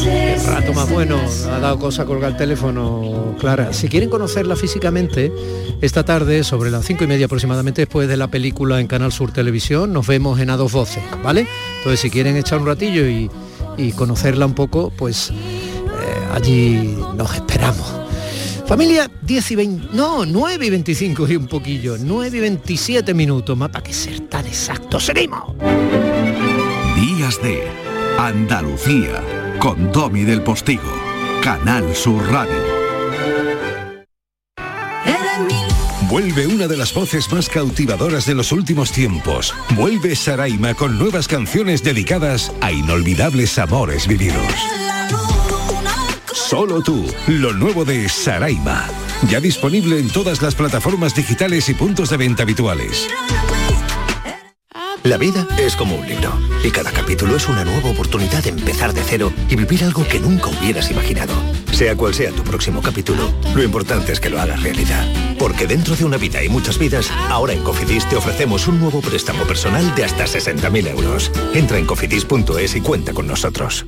[0.07, 1.19] El rato más bueno,
[1.51, 3.73] ha dado cosa colgar el teléfono, Clara.
[3.73, 5.33] Si quieren conocerla físicamente,
[5.81, 9.33] esta tarde, sobre las cinco y media aproximadamente, después de la película en Canal Sur
[9.33, 11.47] Televisión, nos vemos en A2 Voces, ¿vale?
[11.79, 13.31] Entonces, si quieren echar un ratillo y,
[13.77, 15.33] y conocerla un poco, pues
[16.33, 17.93] allí nos esperamos.
[18.67, 23.57] Familia 10 y 20, no, 9 y 25 y un poquillo, 9 y 27 minutos,
[23.57, 24.99] más para que ser tan exacto.
[24.99, 25.55] Seguimos.
[26.97, 27.63] Días de
[28.19, 29.23] Andalucía
[29.61, 30.93] con Domi del Postigo,
[31.43, 32.76] Canal Sur Radio.
[36.09, 39.53] Vuelve una de las voces más cautivadoras de los últimos tiempos.
[39.75, 44.47] Vuelve Saraima con nuevas canciones dedicadas a inolvidables amores vividos.
[46.33, 48.89] Solo tú, lo nuevo de Saraima.
[49.29, 53.09] Ya disponible en todas las plataformas digitales y puntos de venta habituales.
[55.03, 58.93] La vida es como un libro y cada capítulo es una nueva oportunidad de empezar
[58.93, 61.35] de cero y vivir algo que nunca hubieras imaginado.
[61.73, 65.26] Sea cual sea tu próximo capítulo, lo importante es que lo hagas realidad.
[65.39, 69.01] Porque dentro de una vida y muchas vidas, ahora en Cofidis te ofrecemos un nuevo
[69.01, 71.31] préstamo personal de hasta 60.000 euros.
[71.55, 73.87] Entra en cofidis.es y cuenta con nosotros.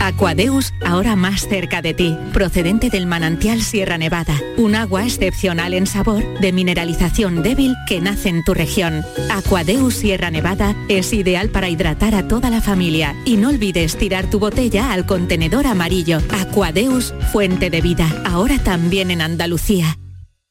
[0.00, 5.86] Aquadeus, ahora más cerca de ti, procedente del manantial Sierra Nevada, un agua excepcional en
[5.86, 9.04] sabor, de mineralización débil que nace en tu región.
[9.30, 14.30] Aquadeus Sierra Nevada es ideal para hidratar a toda la familia y no olvides tirar
[14.30, 16.20] tu botella al contenedor amarillo.
[16.30, 19.98] Aquadeus, fuente de vida, ahora también en Andalucía.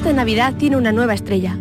[0.00, 1.58] Esta Navidad tiene una nueva estrella.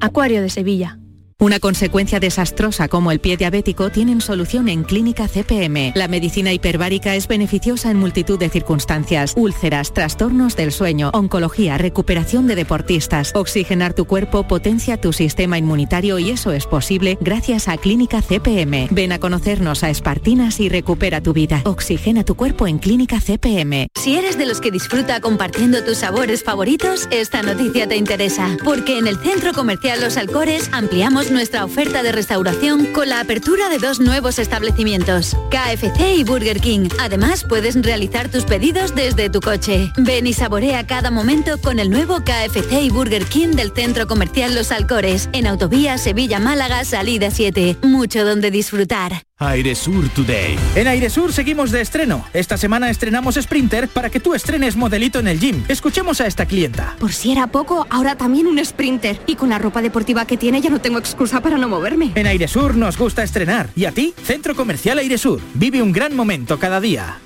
[0.00, 0.98] Acuario de Sevilla.
[1.38, 5.92] Una consecuencia desastrosa como el pie diabético tienen solución en Clínica CPM.
[5.94, 9.34] La medicina hiperbárica es beneficiosa en multitud de circunstancias.
[9.36, 13.32] Úlceras, trastornos del sueño, oncología, recuperación de deportistas.
[13.34, 18.88] Oxigenar tu cuerpo potencia tu sistema inmunitario y eso es posible gracias a Clínica CPM.
[18.90, 21.62] Ven a conocernos a Espartinas y recupera tu vida.
[21.64, 23.88] Oxigena tu cuerpo en Clínica CPM.
[24.00, 28.56] Si eres de los que disfruta compartiendo tus sabores favoritos, esta noticia te interesa.
[28.64, 33.68] Porque en el Centro Comercial Los Alcores ampliamos nuestra oferta de restauración con la apertura
[33.68, 36.88] de dos nuevos establecimientos, KFC y Burger King.
[36.98, 39.92] Además, puedes realizar tus pedidos desde tu coche.
[39.96, 44.54] Ven y saborea cada momento con el nuevo KFC y Burger King del Centro Comercial
[44.54, 47.78] Los Alcores, en Autovía Sevilla-Málaga, salida 7.
[47.82, 49.22] Mucho donde disfrutar.
[49.48, 50.58] Airesur Today.
[50.74, 52.24] En Airesur seguimos de estreno.
[52.32, 55.64] Esta semana estrenamos Sprinter para que tú estrenes modelito en el gym.
[55.68, 56.96] Escuchemos a esta clienta.
[56.98, 59.20] Por si era poco, ahora también un Sprinter.
[59.26, 62.12] Y con la ropa deportiva que tiene ya no tengo excusa para no moverme.
[62.14, 63.68] En Airesur nos gusta estrenar.
[63.76, 64.14] ¿Y a ti?
[64.24, 65.40] Centro Comercial Airesur.
[65.54, 67.18] Vive un gran momento cada día.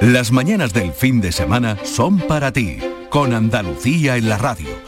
[0.00, 2.78] Las mañanas del fin de semana son para ti,
[3.10, 4.87] con Andalucía en la radio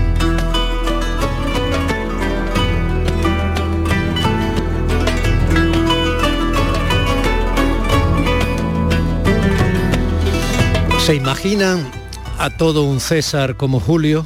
[11.11, 11.91] ¿Se imaginan
[12.39, 14.25] a todo un César como Julio?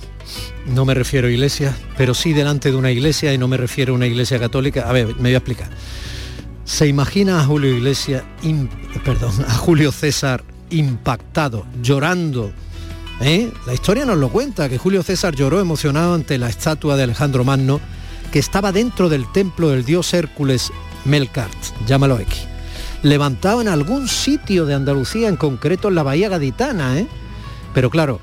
[0.67, 3.93] No me refiero a iglesia, pero sí delante de una iglesia y no me refiero
[3.93, 4.87] a una iglesia católica.
[4.87, 5.67] A ver, me voy a explicar.
[6.63, 8.23] ¿Se imagina a Julio Iglesia,
[9.03, 12.51] perdón, a Julio César impactado, llorando?
[13.19, 13.51] ¿Eh?
[13.65, 17.43] La historia nos lo cuenta, que Julio César lloró emocionado ante la estatua de Alejandro
[17.43, 17.81] Magno,
[18.31, 20.71] que estaba dentro del templo del dios Hércules
[21.03, 22.45] Melkart, llámalo X
[23.05, 27.07] levantado en algún sitio de Andalucía, en concreto en la Bahía Gaditana, ¿eh?
[27.73, 28.19] Pero claro,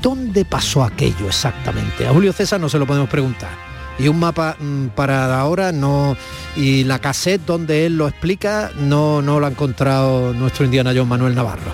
[0.00, 2.06] ¿dónde pasó aquello exactamente?
[2.06, 3.50] A Julio César no se lo podemos preguntar.
[3.98, 6.16] Y un mapa mm, para ahora no.
[6.56, 11.08] Y la cassette donde él lo explica no, no lo ha encontrado nuestro indiana John
[11.08, 11.72] Manuel Navarro.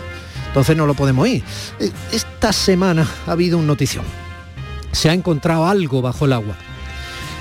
[0.48, 1.44] Entonces no lo podemos ir.
[1.78, 4.04] E, esta semana ha habido un notición.
[4.90, 6.56] Se ha encontrado algo bajo el agua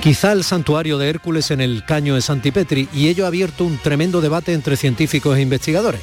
[0.01, 3.77] quizá el santuario de Hércules en el caño de Santipetri, y ello ha abierto un
[3.77, 6.01] tremendo debate entre científicos e investigadores,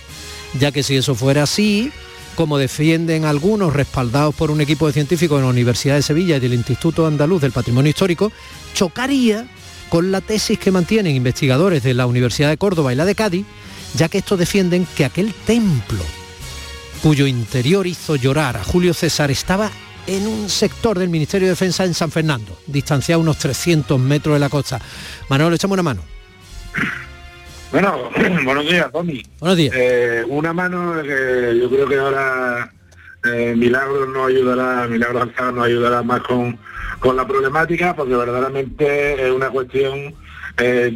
[0.58, 1.90] ya que si eso fuera así,
[2.34, 6.40] como defienden algunos respaldados por un equipo de científicos en la Universidad de Sevilla y
[6.40, 8.30] del Instituto Andaluz del Patrimonio Histórico,
[8.74, 9.46] chocaría
[9.88, 13.46] con la tesis que mantienen investigadores de la Universidad de Córdoba y la de Cádiz,
[13.94, 16.04] ya que estos defienden que aquel templo,
[17.02, 19.70] cuyo interior hizo llorar a Julio César, estaba
[20.06, 24.40] en un sector del Ministerio de Defensa en San Fernando, distanciado unos 300 metros de
[24.40, 24.80] la costa.
[25.28, 26.02] Manuel, echamos una mano.
[27.72, 28.10] Bueno,
[28.44, 29.22] buenos días, Tommy.
[29.40, 29.74] Buenos días.
[29.76, 32.72] Eh, una mano que yo creo que ahora
[33.24, 36.58] eh, Milagros nos ayudará, Milagros Alzada nos ayudará más con,
[37.00, 40.14] con la problemática, porque verdaderamente es una cuestión
[40.58, 40.90] eh,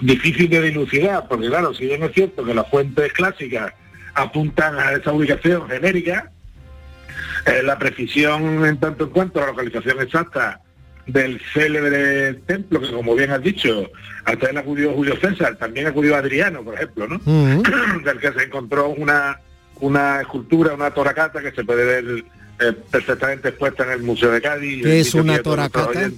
[0.00, 3.72] difícil de dilucidar, porque claro, si bien es cierto que las fuentes clásicas
[4.14, 6.30] apuntan a esa ubicación genérica,
[7.46, 10.60] eh, la precisión en tanto en cuanto a la localización exacta
[11.06, 13.90] del célebre templo, que como bien has dicho,
[14.24, 17.18] hasta él acudió Julio César, también acudió Adriano, por ejemplo, ¿no?
[18.04, 19.40] del que se encontró una,
[19.80, 22.24] una escultura, una toracata que se puede ver
[22.60, 24.84] eh, perfectamente expuesta en el Museo de Cádiz.
[24.84, 26.10] ¿Qué es una toracata?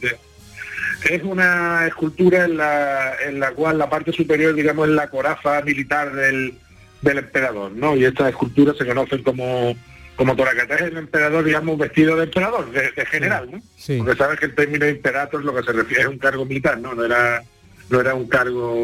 [1.11, 5.61] Es una escultura en la, en la cual la parte superior, digamos, es la coraza
[5.63, 6.55] militar del,
[7.03, 7.97] del emperador, ¿no?
[7.97, 9.75] Y estas esculturas se conocen como
[10.16, 13.62] como Toracata es el emperador, digamos, vestido de emperador, de, general, ¿no?
[13.98, 16.94] Porque sabes que el término imperator lo que se refiere es un cargo militar, ¿no?
[16.94, 17.42] No era
[17.90, 18.74] no era un cargo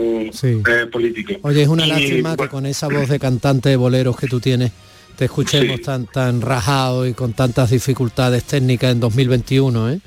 [0.42, 1.32] eh, político.
[1.42, 4.72] Oye, es una lástima que con esa voz de cantante de boleros que tú tienes
[5.16, 10.00] te escuchemos tan tan rajado y con tantas dificultades técnicas en 2021, ¿eh?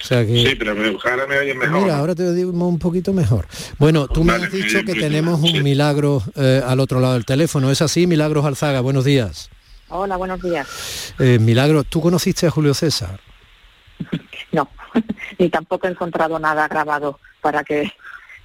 [0.00, 0.44] O sea que...
[0.44, 1.80] Sí, pero ahora me oyes mejor.
[1.80, 3.46] Mira, ahora te digo un poquito mejor.
[3.78, 7.70] Bueno, tú me has dicho que tenemos un milagro eh, al otro lado del teléfono.
[7.70, 8.80] ¿Es así, Milagros Alzaga?
[8.80, 9.48] Buenos días.
[9.94, 11.14] Hola, buenos días.
[11.18, 13.20] Eh, Milagro, ¿tú conociste a Julio César?
[14.52, 14.70] no,
[15.38, 17.92] ni tampoco he encontrado nada grabado para que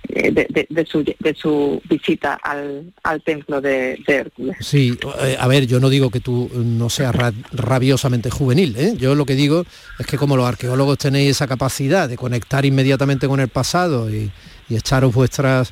[0.10, 4.58] eh, de, su, visita al, templo de, Hércules.
[4.60, 7.16] Sí, eh, a ver, yo no digo que tú no seas
[7.54, 8.94] rabiosamente juvenil, ¿eh?
[8.98, 9.64] yo lo que digo
[10.00, 14.30] es que como los arqueólogos tenéis esa capacidad de conectar inmediatamente con el pasado y,
[14.68, 15.72] y echaros vuestras...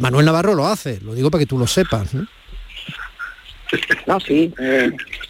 [0.00, 2.12] Manuel Navarro lo hace, lo digo para que tú lo sepas.
[2.12, 2.26] ¿no?
[4.06, 4.52] No, sí,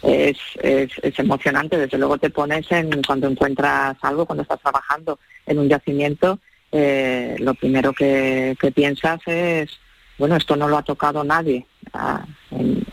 [0.03, 1.77] es, es, emocionante.
[1.77, 6.39] Desde luego te pones en cuando encuentras algo, cuando estás trabajando en un yacimiento,
[6.71, 9.69] eh, lo primero que, piensas es,
[10.17, 12.85] bueno, esto no lo ha tocado nadie ah, en,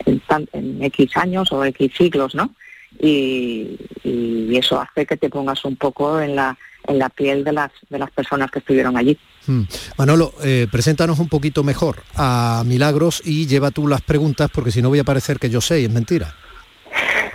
[0.53, 2.53] en, X años o X siglos, ¿no?
[2.99, 7.53] Y, y, eso hace que te pongas un poco en la, en la piel de
[7.53, 9.17] las, de las personas que estuvieron allí.
[9.45, 9.63] Hmm.
[9.97, 14.81] Manolo, eh, preséntanos un poquito mejor a Milagros y lleva tú las preguntas porque si
[14.81, 16.35] no voy a parecer que yo sé y es mentira.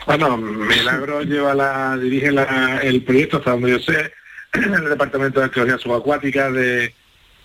[0.07, 2.29] Bueno, Milagros lleva la, dirige
[2.83, 4.13] el proyecto hasta donde yo sé,
[4.53, 6.95] en el Departamento de Arqueología Subacuática de,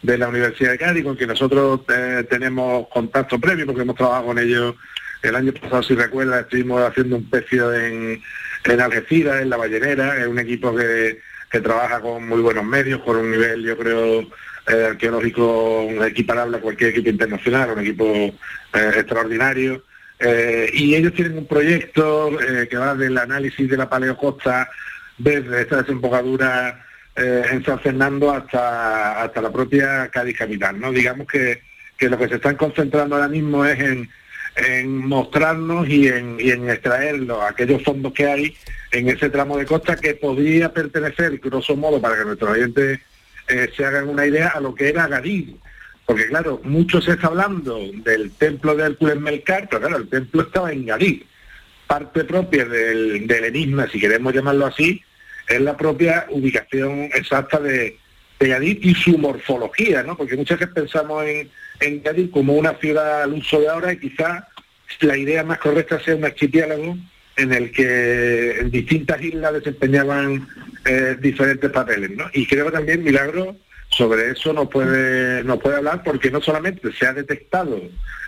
[0.02, 4.28] de la Universidad de Cádiz, con quien nosotros eh, tenemos contacto previo porque hemos trabajado
[4.28, 4.76] con ellos
[5.24, 8.22] el año pasado, si recuerda, estuvimos haciendo un pecio en,
[8.66, 11.20] en Algeciras, en La Ballenera, es un equipo que,
[11.52, 16.62] que trabaja con muy buenos medios, con un nivel, yo creo, eh, arqueológico equiparable a
[16.62, 19.84] cualquier equipo internacional, un equipo eh, extraordinario.
[20.20, 22.30] Eh, y ellos tienen un proyecto
[22.70, 24.70] que va del análisis de la paleocosta
[25.18, 26.86] desde esta desembocadura
[27.16, 30.80] en San Fernando hasta, hasta la propia Cádiz capital.
[30.80, 30.92] ¿no?
[30.92, 31.62] Digamos que,
[31.98, 34.10] que lo que se están concentrando ahora mismo es en,
[34.56, 38.58] en mostrarnos y en, y en extraer los- aquellos fondos que hay
[38.92, 43.00] en ese tramo de costa que podría pertenecer, grosso modo, para que nuestros oyentes
[43.48, 45.56] eh, se hagan una idea, a lo que era Gadir.
[46.06, 50.42] Porque claro, mucho se está hablando del templo de Hércules Melcar, pero claro, el templo
[50.42, 51.26] estaba en Gadir.
[51.88, 55.02] Parte propia del, enigma, si queremos llamarlo así,
[55.48, 57.98] es la propia ubicación exacta de,
[58.40, 60.18] de Gadir y su morfología, ¿no?
[60.18, 64.00] Porque muchas veces pensamos en, en Gadir como una ciudad al uso de ahora y
[64.00, 64.48] quizá
[65.00, 66.98] la idea más correcta sea un archipiélago
[67.42, 70.48] en el que en distintas islas desempeñaban
[70.86, 72.26] eh, diferentes papeles, ¿no?
[72.34, 73.56] Y creo que también Milagro
[73.90, 77.78] sobre eso nos puede, nos puede hablar porque no solamente se ha detectado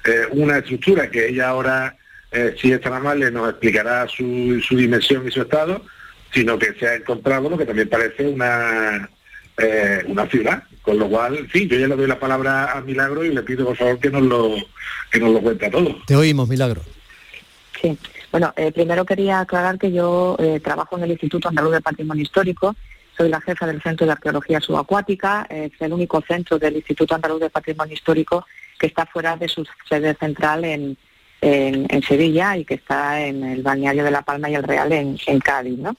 [0.06, 1.96] eh, una estructura que ella ahora,
[2.32, 5.86] eh, si es tan amable, nos explicará su, su dimensión y su estado,
[6.34, 9.10] sino que se ha encontrado lo que también parece una,
[9.58, 10.64] eh, una ciudad.
[10.82, 13.66] Con lo cual, sí, yo ya le doy la palabra a Milagro y le pido
[13.66, 14.56] por favor que nos lo,
[15.10, 15.96] que nos lo cuente todo.
[16.06, 16.82] Te oímos, Milagro.
[17.82, 17.98] Sí.
[18.34, 22.24] Bueno, eh, primero quería aclarar que yo eh, trabajo en el Instituto Andaluz de Patrimonio
[22.24, 22.76] Histórico,
[23.16, 27.40] soy la jefa del Centro de Arqueología Subacuática, es el único centro del Instituto Andaluz
[27.42, 28.44] de Patrimonio Histórico
[28.80, 30.98] que está fuera de su sede central en,
[31.42, 34.92] en- en Sevilla y que está en el balneario de La Palma y el Real
[34.92, 35.78] en, en Cádiz.
[35.78, 35.96] ¿no?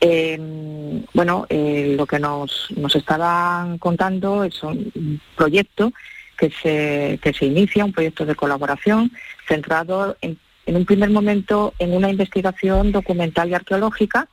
[0.00, 5.92] Eh, bueno, eh, lo que nos, nos estaban contando es un proyecto
[6.38, 9.12] que se, que se inicia, un proyecto de colaboración
[9.46, 14.28] centrado en, en un primer momento en una investigación documental y arqueológica,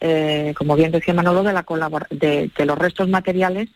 [0.00, 1.64] eh, como bien decía Manolo, de, la
[2.10, 3.68] de, de los restos materiales,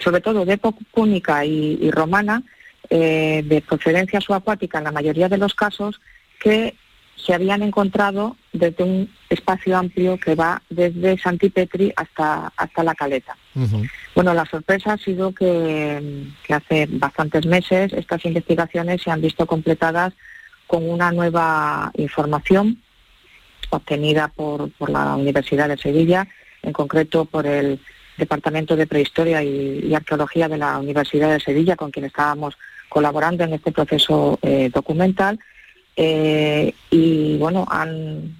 [0.00, 2.42] sobre todo de época púnica y, y romana,
[2.90, 6.00] eh, de procedencia subacuática en la mayoría de los casos,
[6.40, 6.74] que
[7.16, 13.36] se habían encontrado desde un espacio amplio que va desde Santipetri hasta, hasta la caleta.
[14.14, 19.46] Bueno, la sorpresa ha sido que, que hace bastantes meses estas investigaciones se han visto
[19.46, 20.14] completadas
[20.72, 22.78] con una nueva información
[23.68, 26.26] obtenida por, por la Universidad de Sevilla,
[26.62, 27.78] en concreto por el
[28.16, 32.56] Departamento de Prehistoria y, Arqueología de la Universidad de Sevilla, con quien estábamos
[32.88, 35.38] colaborando en este proceso eh, documental.
[35.94, 38.34] Eh, y bueno, han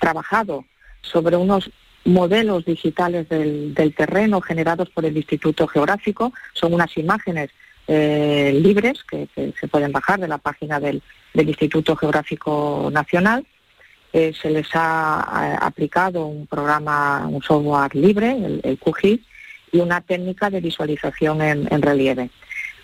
[0.00, 0.64] trabajado
[1.02, 1.70] sobre unos
[2.04, 6.32] modelos digitales del terreno generados por el Instituto Geográfico.
[6.52, 7.50] Son unas imágenes
[7.88, 11.02] eh, libres que, se pueden bajar de la página del,
[11.34, 13.46] Instituto Geográfico Nacional.
[14.12, 19.20] Eh, se les ha aplicado un programa, un software libre, el, el QGIS,
[19.72, 22.30] y una técnica de visualización en, relieve.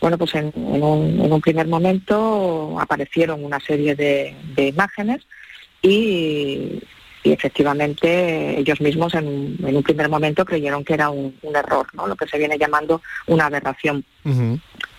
[0.00, 5.22] Bueno, pues en, un, primer momento aparecieron una serie de, imágenes
[5.80, 6.82] y,
[7.24, 12.09] efectivamente ellos mismos en, en un primer momento creyeron que era un, un error, ¿no?
[12.09, 14.05] lo que se viene llamando una aberración.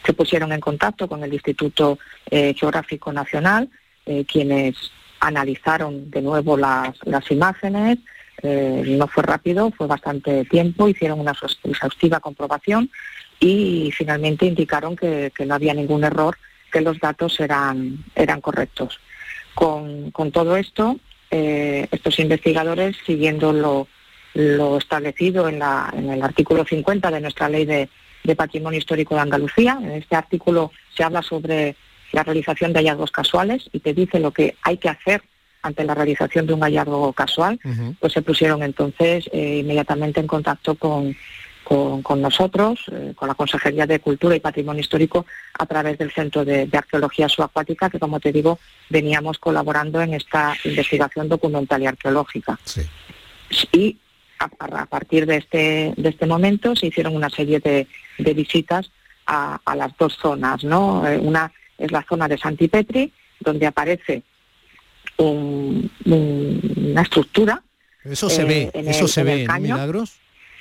[0.05, 1.97] Se pusieron en contacto con el Instituto
[2.29, 3.69] eh, Geográfico Nacional,
[4.05, 4.75] eh, quienes
[5.19, 7.99] analizaron de nuevo las, las imágenes.
[8.41, 11.33] eh, no fue rápido, fue bastante tiempo, hicieron una
[11.63, 12.89] exhaustiva comprobación
[13.39, 16.35] y finalmente indicaron que, que no había ningún error,
[16.71, 18.99] que los datos eran, eran correctos.
[19.53, 20.97] Con, con todo esto,
[21.29, 23.87] estos investigadores, siguiendo lo,
[24.33, 27.89] lo establecido en, la- en el artículo 50 de nuestra ley de,
[28.23, 31.75] de patrimonio histórico de Andalucía, en este artículo se habla sobre
[32.11, 35.21] la realización de hallazgos casuales y te dice lo que hay que hacer
[35.61, 37.59] ante la realización de un hallazgo casual,
[37.99, 41.15] pues se pusieron entonces eh, inmediatamente en contacto con,
[41.63, 45.25] con, con nosotros, eh, con la Consejería de Cultura y Patrimonio Histórico,
[45.57, 48.59] a través del Centro de, de Arqueología Subacuática, que como te digo,
[48.89, 52.59] veníamos colaborando en esta investigación documental y arqueológica.
[53.71, 53.97] Y
[54.39, 54.45] a,
[54.81, 58.91] a partir de este, de este momento se hicieron una serie de, de visitas
[59.25, 61.07] a, a las dos zonas, ¿no?
[61.07, 64.23] Eh, una es la zona de Santipetri, donde aparece
[65.17, 67.61] un- un- una estructura.
[68.03, 69.75] Eso se eh, ve, en eso el- se en ve, ¿no, caño.
[69.75, 70.13] Milagros?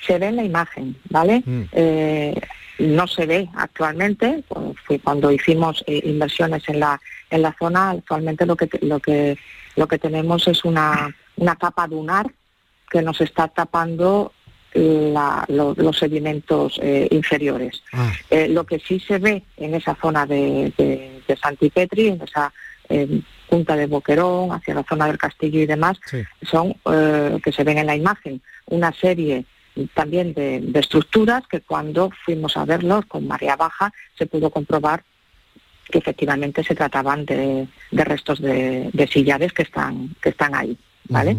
[0.05, 1.43] Se ve en la imagen, ¿vale?
[1.45, 1.61] Mm.
[1.71, 2.35] Eh,
[2.79, 4.43] no se ve actualmente,
[4.85, 6.99] fue cuando hicimos eh, inversiones en la
[7.29, 9.37] en la zona, actualmente lo que lo que
[9.75, 12.31] lo que tenemos es una, una capa dunar
[12.93, 14.31] que nos está tapando
[14.75, 17.83] la- lo- los sedimentos eh, inferiores.
[18.29, 22.53] Eh, lo que sí se ve en esa zona de, de, de Santipetri, en esa
[22.89, 25.99] eh, punta de Boquerón, hacia la zona del castillo y demás,
[26.43, 29.45] son, eh, que se ven en la imagen, una serie
[29.95, 35.03] también de, de estructuras que cuando fuimos a verlos con marea baja se pudo comprobar
[35.89, 40.77] que efectivamente se trataban de, de restos de, de sillares que están, que están ahí.
[41.09, 41.37] ¿Vale?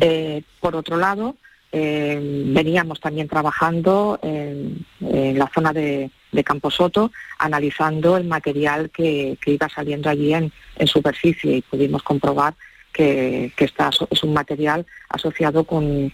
[0.00, 1.36] Eh, por otro lado,
[1.72, 9.36] eh, veníamos también trabajando en, en la zona de, de Camposoto, analizando el material que,
[9.40, 12.54] que iba saliendo allí en, en superficie y pudimos comprobar
[12.92, 16.10] que, aso- es un material asociado con,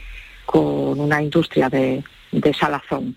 [0.46, 3.14] con una industria de, de salazón.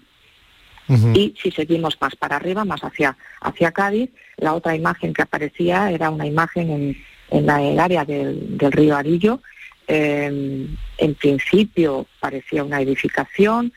[1.15, 5.89] Y si seguimos más para arriba, más hacia, hacia Cádiz, la otra imagen que aparecía
[5.89, 6.97] era una imagen en,
[7.31, 9.41] en la- el área del, del río Arillo.
[9.87, 10.67] Eh,
[10.97, 13.71] en principio parecía una edificación,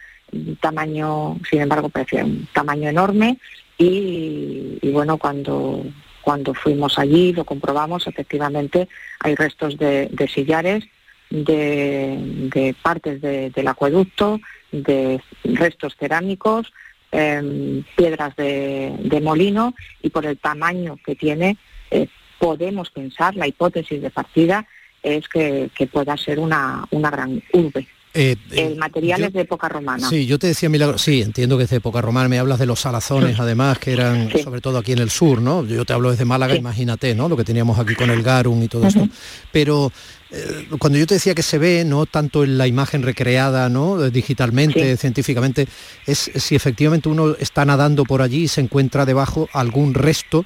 [0.60, 3.38] tamaño, sin embargo, parecía un tamaño enorme
[3.78, 5.84] y, bueno, cuando,
[6.22, 8.88] cuando fuimos allí lo comprobamos, efectivamente
[9.20, 10.84] hay restos de, sillares,
[11.30, 14.40] de, partes de- del acueducto,
[14.72, 16.72] de restos cerámicos,
[17.10, 21.56] em, piedras de, de molino y por el tamaño que tiene
[21.90, 22.06] eh,
[22.38, 24.66] podemos pensar, la hipótesis de partida
[25.02, 27.86] es que, que pueda ser una, una gran urbe.
[28.14, 30.08] Eh, El material es de época romana.
[30.08, 32.66] Sí, yo te decía Milagro, sí, entiendo que es de época romana, me hablas de
[32.66, 35.64] los salazones además, que eran sobre todo aquí en el sur, ¿no?
[35.64, 37.28] Yo te hablo desde Málaga, imagínate, ¿no?
[37.28, 39.06] Lo que teníamos aquí con el Garum y todo esto.
[39.52, 39.92] Pero
[40.30, 44.02] eh, cuando yo te decía que se ve, no tanto en la imagen recreada, ¿no?
[44.02, 45.68] Eh, Digitalmente, científicamente,
[46.06, 50.44] es si efectivamente uno está nadando por allí y se encuentra debajo algún resto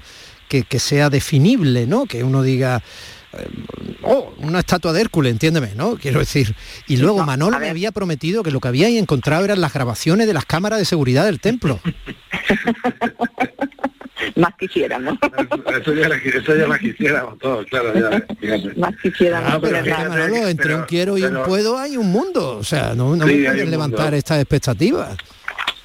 [0.49, 2.07] que, que sea definible, ¿no?
[2.07, 2.83] Que uno diga, eh,
[4.03, 5.97] oh, una estatua de Hércules, entiéndeme, ¿no?
[5.97, 6.55] Quiero decir.
[6.87, 10.35] Y luego Manolo me había prometido que lo que había encontrado eran las grabaciones de
[10.35, 11.81] las cámaras de seguridad del templo.
[14.37, 15.19] Más quisiéramos.
[15.81, 17.93] Eso ya, la, eso ya la quisiéramos todos, claro.
[17.95, 18.79] Ya, fíjate.
[18.79, 19.53] Más quisiéramos.
[19.53, 19.85] Ah, pero.
[20.09, 22.57] Manolo, entre un quiero y un puedo hay un mundo.
[22.59, 24.17] O sea, no, no Sí, me un levantar mundo.
[24.17, 25.17] estas expectativas.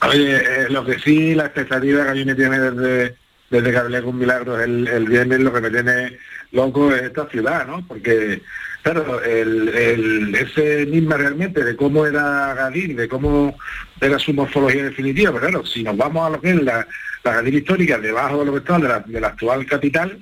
[0.07, 3.15] Oye, eh, lo que sí, la expectativa que a mí me tiene desde,
[3.49, 6.17] desde que hablé con Milagros el, el viernes, lo que me tiene
[6.51, 7.85] loco es esta ciudad, ¿no?
[7.87, 8.41] Porque,
[8.81, 13.57] claro, el, ese enigma realmente de cómo era Gadín, de cómo
[13.99, 16.87] era su morfología definitiva, pero claro, si nos vamos a lo que es la,
[17.23, 20.19] la Gadín histórica, debajo de lo que está de la, de la actual capital,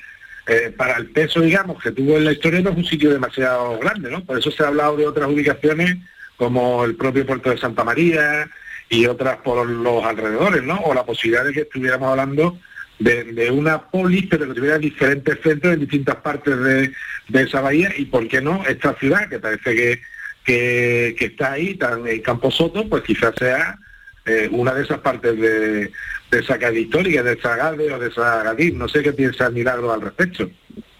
[0.47, 3.79] eh, para el peso, digamos, que tuvo en la historia, no es un sitio demasiado
[3.79, 4.23] grande, ¿no?
[4.23, 5.97] Por eso se ha hablado de otras ubicaciones,
[6.37, 8.47] como el propio puerto de Santa María
[8.89, 10.77] y otras por los alrededores, ¿no?
[10.81, 12.59] O la posibilidad de que estuviéramos hablando
[12.99, 16.91] de, una polis, pero que tuviera diferentes centros en distintas partes de,
[17.29, 20.01] de esa bahía, y por qué no esta ciudad, que parece que,
[20.45, 23.77] que, está ahí, tan en Camposoto, pues quizás sea
[24.25, 25.91] eh, una de esas partes de,
[26.31, 28.43] de esa calle histórica, de esa Gade o de esa.
[28.73, 30.49] No sé qué piensa Milagro al respecto.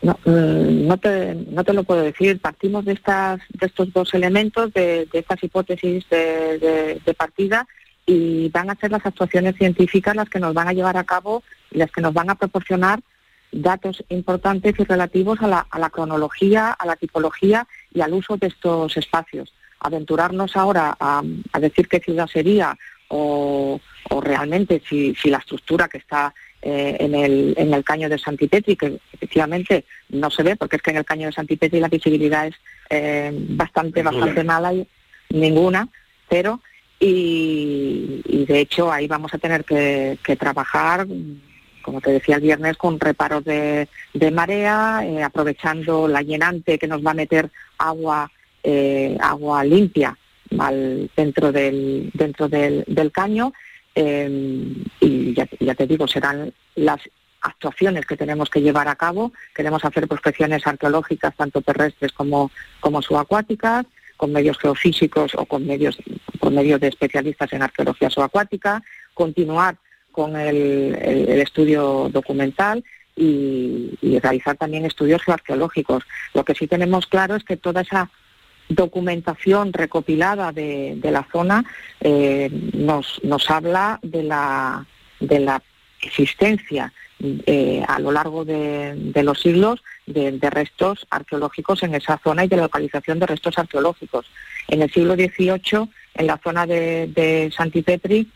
[0.02, 2.40] No, mm, no te, no te lo puedo decir.
[2.40, 7.68] Partimos de, estas, de estos dos elementos, de, de estas hipótesis de, de- partida,
[8.06, 11.44] y van a ser las actuaciones científicas las que nos van a llevar a cabo
[11.72, 13.00] las que nos van a proporcionar
[13.52, 18.38] datos importantes y relativos a la, a la cronología, a la tipología y al uso
[18.38, 19.54] de estos espacios.
[19.80, 25.88] Aventurarnos ahora a, a decir qué ciudad sería o, o realmente si, si la estructura
[25.88, 30.56] que está eh, en, el, en el caño de Santipetri, que efectivamente no se ve,
[30.56, 32.56] porque es que en el caño de Santipetri la visibilidad es
[32.90, 34.20] eh, bastante, Ninguna.
[34.20, 34.88] bastante mala, y
[35.30, 35.88] ninguna,
[36.30, 36.62] cero,
[37.00, 41.06] y, y de hecho ahí vamos a tener que, que trabajar,
[41.86, 43.88] como te decía el viernes, con reparos de,
[44.34, 48.32] marea, eh, aprovechando la llenante que nos va a meter agua,
[48.64, 50.18] eh, agua limpia
[50.58, 53.54] al dentro del, dentro del, caño
[53.94, 57.02] eh, y ya, ya te digo, serán las
[57.42, 59.32] actuaciones que tenemos que llevar a cabo.
[59.54, 63.86] Queremos hacer prospecciones arqueológicas, tanto terrestres como, como subacuáticas,
[64.18, 66.00] con medios geofísicos o con medios,
[66.40, 68.82] por medio de especialistas en arqueología subacuática,
[69.14, 69.78] continuar
[70.16, 70.96] con el,
[71.42, 72.86] estudio documental
[73.18, 76.04] y, realizar también estudios geoarqueológicos.
[76.34, 78.10] Lo que sí tenemos claro es que toda esa
[78.70, 81.66] documentación recopilada de, la zona
[82.00, 84.86] eh, nos, nos habla de la,
[85.20, 85.62] de la
[86.02, 92.48] existencia eh, a lo largo de, los siglos de, restos arqueológicos en esa zona y
[92.48, 94.26] de la localización de restos arqueológicos.
[94.70, 98.30] En el siglo XVIII, en la zona de Santipetri,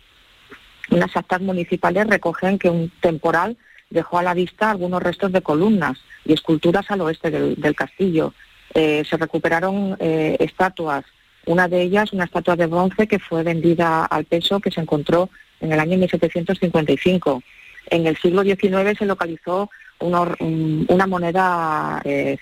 [0.92, 3.58] unas actas municipales recogen que un temporal
[3.90, 8.34] dejó a la vista algunos restos de columnas y esculturas al oeste del, castillo.
[8.74, 11.06] Eh, se recuperaron eh, estatuas,
[11.46, 15.30] una de ellas, una estatua de bronce que fue vendida al peso, que se encontró
[15.60, 17.42] en el año 1755.
[17.90, 19.70] En el siglo XIX se localizó
[20.00, 22.38] una, un- una moneda eh,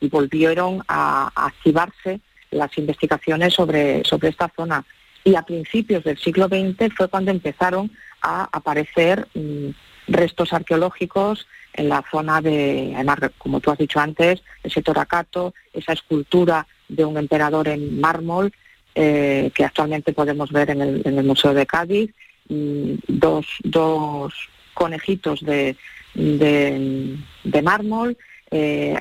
[0.00, 4.84] y volvieron a, a activarse las investigaciones sobre, sobre esta zona.
[5.24, 7.90] Y a principios del siglo XX fue cuando empezaron
[8.22, 9.68] a aparecer mm,
[10.08, 15.92] restos arqueológicos en la zona de, además, como tú has dicho antes, ese toracato, esa
[15.92, 18.52] escultura de un emperador en mármol
[18.94, 22.10] eh, que actualmente podemos ver en el, Museo de Cádiz
[22.48, 24.32] dos, dos
[24.74, 25.76] conejitos de,
[26.14, 28.16] de, mármol.
[28.50, 28.98] eh,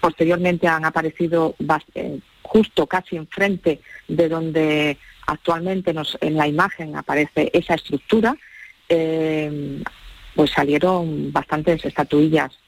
[0.00, 1.54] posteriormente han aparecido
[1.94, 8.36] eh, justo casi enfrente de donde actualmente en la imagen aparece esa estructura,
[8.88, 9.82] eh,
[10.34, 12.61] pues salieron bastantes estatuillas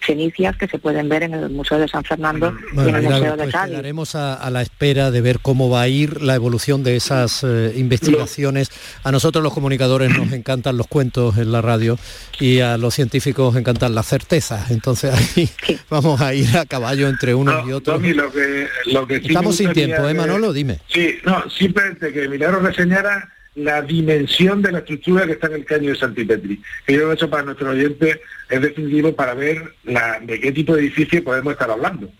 [0.00, 3.04] fenicias que se pueden ver en el Museo de San Fernando y en Bueno, el
[3.04, 3.70] Museo de pues Cádiz.
[3.72, 7.44] quedaremos a, a la espera de ver cómo va a ir la evolución de esas
[7.44, 8.70] eh, investigaciones.
[9.04, 11.98] A nosotros los comunicadores nos encantan los cuentos en la radio
[12.38, 14.70] y a los científicos encantan las certezas.
[14.70, 15.48] Entonces ahí
[15.88, 17.96] vamos a ir a caballo entre unos y otros.
[17.96, 20.52] Tommy, lo que, lo que sí me Estamos sin tiempo, ¿eh, Manolo?
[20.52, 20.78] Dime.
[20.88, 25.64] Sí, no, simplemente que Milagro reseñara la dimensión de la estructura que está en el
[25.64, 26.62] caño de Santipetri.
[26.86, 30.52] Que yo creo que eso para nuestro oyente es definitivo para ver la, de qué
[30.52, 32.10] tipo de edificio podemos estar hablando.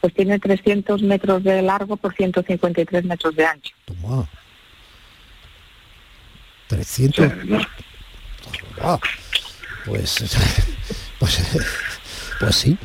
[0.00, 3.74] Pues tiene 300 metros de largo por 153 metros de ancho.
[3.86, 4.28] Toma.
[6.68, 7.32] 300.
[8.80, 8.98] Ah,
[9.84, 10.36] pues,
[11.18, 11.42] pues,
[12.40, 12.76] pues sí.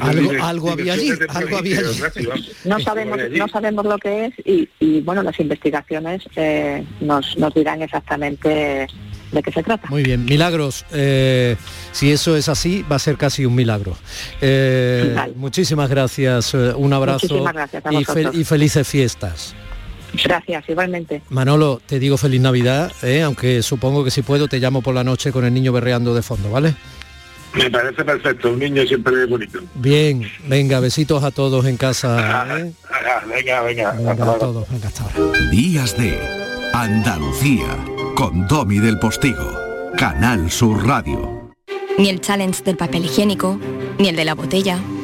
[0.00, 2.50] Algo, algo había allí, algo había allí.
[2.64, 7.54] No sabemos, no sabemos lo que es y, y, bueno, las investigaciones eh, nos, nos
[7.54, 8.86] dirán exactamente
[9.32, 9.88] de qué se trata.
[9.88, 10.84] Muy bien, milagros.
[10.92, 11.56] eh,
[11.92, 13.96] si eso es así, va a ser casi un milagro.
[14.40, 15.32] Eh, Vale.
[15.36, 18.34] Muchísimas gracias, eh, un abrazo Muchísimas gracias a y, fel- vosotros.
[18.34, 19.54] y felices fiestas.
[20.24, 21.22] Gracias, igualmente.
[21.30, 25.02] Manolo, te digo feliz Navidad, eh, aunque supongo que si puedo te llamo por la
[25.04, 26.74] noche con el niño berreando de fondo, ¿vale?
[27.54, 29.60] Me parece perfecto, un niño siempre es bonito.
[29.74, 32.18] Bien, venga, besitos a todos en casa.
[32.58, 32.72] ¿eh?
[32.90, 33.92] Ah, venga, venga.
[33.92, 35.38] Venga, a todos, venga, hasta ahora.
[35.50, 36.18] Días de
[36.72, 37.76] Andalucía
[38.14, 39.58] con Domi del Postigo,
[39.98, 41.52] Canal Sur Radio.
[41.98, 43.58] Ni el challenge del papel higiénico,
[43.98, 44.78] ni el de la botella.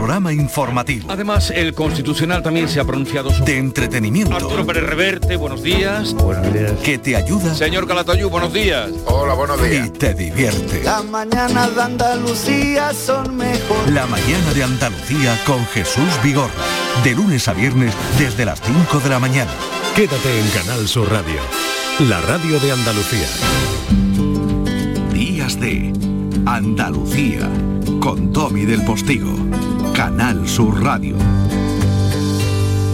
[0.00, 1.12] Programa informativo.
[1.12, 3.52] Además, el Constitucional también se ha pronunciado sobre...
[3.52, 4.34] De entretenimiento.
[4.34, 6.14] Arturo Pérez Reverte, buenos días.
[6.14, 6.72] Buenos días.
[6.82, 8.90] Que te ayuda Señor Calatayú, buenos días.
[9.04, 9.88] Hola, buenos días.
[9.88, 10.82] Y te divierte.
[10.84, 13.90] Las mañanas de Andalucía son mejor.
[13.92, 16.48] La mañana de Andalucía con Jesús Vigorra.
[17.04, 19.50] De lunes a viernes desde las 5 de la mañana.
[19.94, 21.42] Quédate en Canal Sur Radio,
[22.08, 23.28] la radio de Andalucía.
[25.12, 25.92] Días de
[26.46, 27.50] Andalucía
[28.00, 29.36] con Domi del Postigo.
[30.00, 31.14] Canal Sur Radio.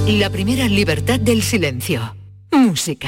[0.09, 2.16] La primera libertad del silencio.
[2.50, 3.07] Música.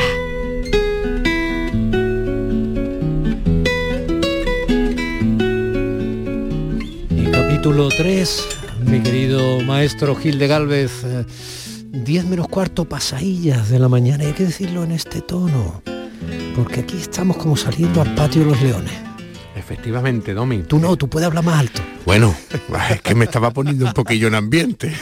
[7.11, 8.47] Y capítulo 3,
[8.87, 11.25] mi querido maestro Gil de Galvez, eh,
[11.91, 15.83] 10 menos cuarto pasadillas de la mañana, y hay que decirlo en este tono,
[16.55, 18.95] porque aquí estamos como saliendo al patio de los leones.
[19.57, 20.63] Efectivamente, Domi.
[20.63, 21.83] Tú no, tú puedes hablar más alto.
[22.09, 22.35] Bueno,
[22.91, 24.95] es que me estaba poniendo un poquillo en ambiente.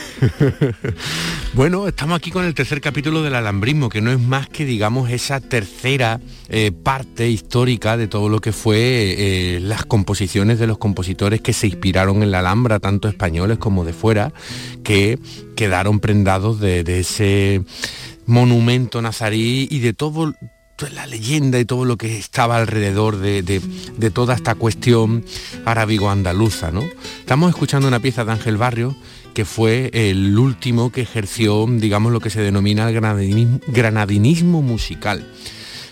[1.54, 5.08] bueno, estamos aquí con el tercer capítulo del alambrismo, que no es más que, digamos,
[5.10, 10.78] esa tercera eh, parte histórica de todo lo que fue eh, las composiciones de los
[10.78, 14.32] compositores que se inspiraron en la Alhambra, tanto españoles como de fuera,
[14.82, 15.20] que
[15.54, 17.62] quedaron prendados de, de ese
[18.26, 20.34] monumento nazarí y de todo
[20.92, 25.24] la leyenda y todo lo que estaba alrededor de, de- toda esta cuestión
[25.64, 26.70] arábigo-andaluza.
[26.70, 26.82] ¿no?
[27.18, 28.94] Estamos escuchando una pieza de Ángel Barrio
[29.34, 32.94] que fue el último que ejerció, digamos, lo que se denomina el
[33.68, 35.26] granadinismo, musical.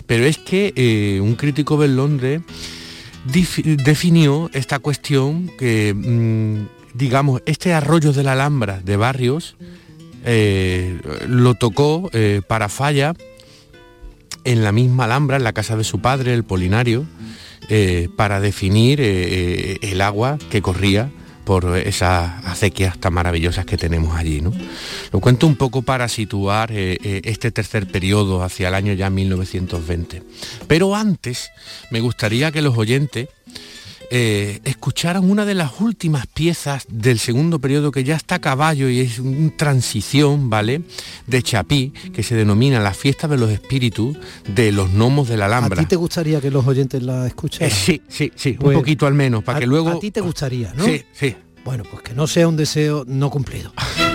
[0.06, 2.40] Pero es que eh, un crítico de Londres
[3.24, 9.56] definió esta cuestión que, mm, digamos, este arroyo de la Alhambra de Barrios
[10.24, 13.14] eh, lo tocó eh, para Falla
[14.44, 17.06] en la misma Alhambra, en la casa de su padre, el Polinario,
[17.68, 21.10] eh, para definir eh, eh, el agua que corría
[21.44, 24.40] por esas acequias tan maravillosas que tenemos allí.
[24.40, 24.52] ¿no?
[25.12, 30.22] Lo cuento un poco para situar este tercer periodo hacia el año ya 1920.
[30.66, 31.50] Pero antes
[31.90, 33.28] me gustaría que los oyentes
[34.16, 38.88] eh, escucharan una de las últimas piezas del segundo periodo que ya está a caballo
[38.88, 40.82] y es una transición, ¿vale?
[41.26, 45.46] De Chapí, que se denomina la fiesta de los espíritus de los gnomos de la
[45.46, 45.80] ¿A Alhambra.
[45.82, 47.68] ti te gustaría que los oyentes la escucharan?
[47.68, 49.88] Eh, sí, sí, sí, Pues, un poquito al menos, para a- que luego...
[49.90, 50.84] A ti te gustaría, ¿no?
[50.84, 51.34] Sí, sí.
[51.64, 53.72] Bueno, pues que no sea un deseo no cumplido.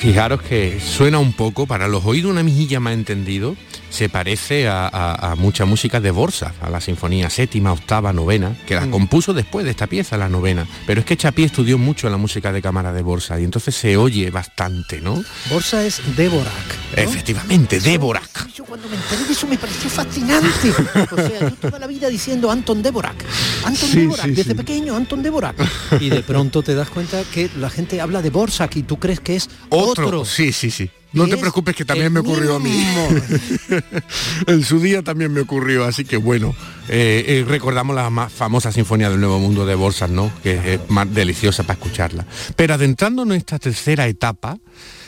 [0.00, 3.54] fijaros que suena un poco, para los oídos una mejilla más entendido,
[3.90, 8.56] se parece a, a- a mucha música de Borsa, a la sinfonía séptima, octava, novena,
[8.66, 8.90] que la Mm.
[8.90, 10.66] compuso después de esta pieza, la novena.
[10.86, 13.96] Pero es que Chapí estudió mucho la música de cámara de Borsa y entonces se
[13.96, 15.22] oye bastante, ¿no?
[15.50, 16.54] Borsa es Dvorak.
[16.96, 17.02] ¿no?
[17.02, 18.48] Efectivamente, Dvorak.
[18.54, 20.70] Yo cuando me enteré de eso me pareció fascinante.
[21.10, 23.22] O sea, yo toda la vida diciendo Anton Dvorak.
[23.64, 24.56] Anton Sí, Dvorak, sí, desde sí.
[24.56, 25.56] pequeño, Anton Dvorak.
[26.00, 29.20] Y de pronto te das cuenta que la gente habla de Borsak y tú crees
[29.20, 29.89] que es otro.
[30.24, 30.90] Sí, sí, sí.
[31.12, 32.70] No te es preocupes que también me ocurrió a mí.
[34.46, 36.54] en su día también me ocurrió, así que bueno,
[36.88, 40.30] eh, eh, recordamos la más famosa Sinfonía del Nuevo Mundo de Bolsas, ¿no?
[40.42, 42.26] Que es más deliciosa para escucharla.
[42.54, 44.58] Pero adentrando en esta tercera etapa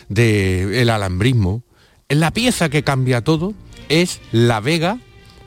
[0.09, 1.63] del alambrismo,
[2.09, 3.55] la pieza que cambia todo
[3.89, 4.99] es La Vega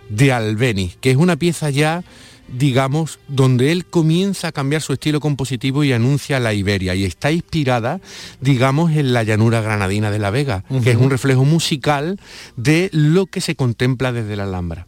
[0.10, 2.04] de Albeniz, que es una pieza ya
[2.48, 7.32] digamos, donde él comienza a cambiar su estilo compositivo y anuncia la Iberia y está
[7.32, 8.00] inspirada,
[8.42, 12.20] digamos, en la llanura granadina de la Vega, que es un reflejo musical
[12.56, 14.88] de lo que se contempla desde la Alhambra.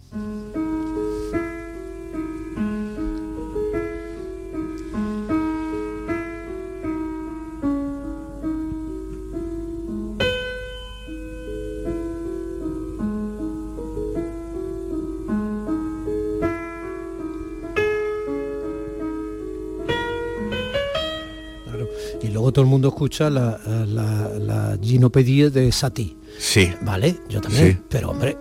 [22.58, 26.18] Todo el mundo escucha la, la, la ginopedie de Satie.
[26.40, 26.72] Sí.
[26.82, 27.74] Vale, yo también.
[27.74, 27.80] Sí.
[27.88, 28.36] Pero hombre,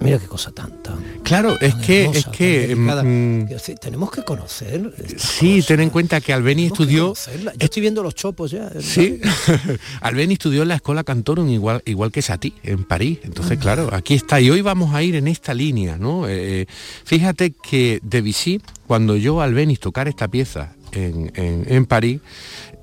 [0.00, 4.22] mira qué cosa tan, tan Claro, es que, hermosa, es que, mm, decir, tenemos que
[4.22, 4.92] conocer.
[5.16, 7.14] sí, ten en cuenta que Albeni que estudió.
[7.14, 8.70] Yo estoy viendo los chopos ya.
[8.80, 9.18] Sí,
[10.02, 13.20] Albeni estudió en la Escuela Cantorum igual, igual que Satie, en París.
[13.22, 14.42] Entonces, claro, aquí está.
[14.42, 16.28] Y hoy vamos a ir en esta línea, ¿no?
[16.28, 16.66] Eh,
[17.06, 22.20] fíjate que Debussy, cuando yo a Albeniz tocar esta pieza en, en- en París,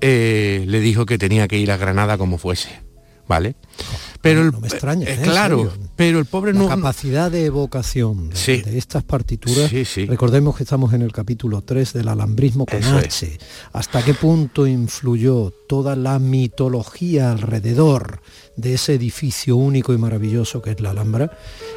[0.00, 2.70] eh, le dijo que tenía que ir a Granada como fuese,
[3.28, 3.54] ¿vale?
[4.28, 5.06] Pero el, No me extraña.
[5.08, 5.20] eh, ¿eh?
[5.22, 5.88] claro, serio.
[5.96, 6.68] pero el pobre La no...
[6.68, 9.70] capacidad de evocación de, de estas partituras.
[9.70, 10.06] Sí, sí.
[10.06, 13.38] Recordemos que estamos en el capítulo 3 del alambrismo con Eso H.
[13.72, 18.20] ¿Hasta qué punto influyó toda la mitología alrededor
[18.56, 21.30] de ese edificio único y maravilloso que es la Alhambra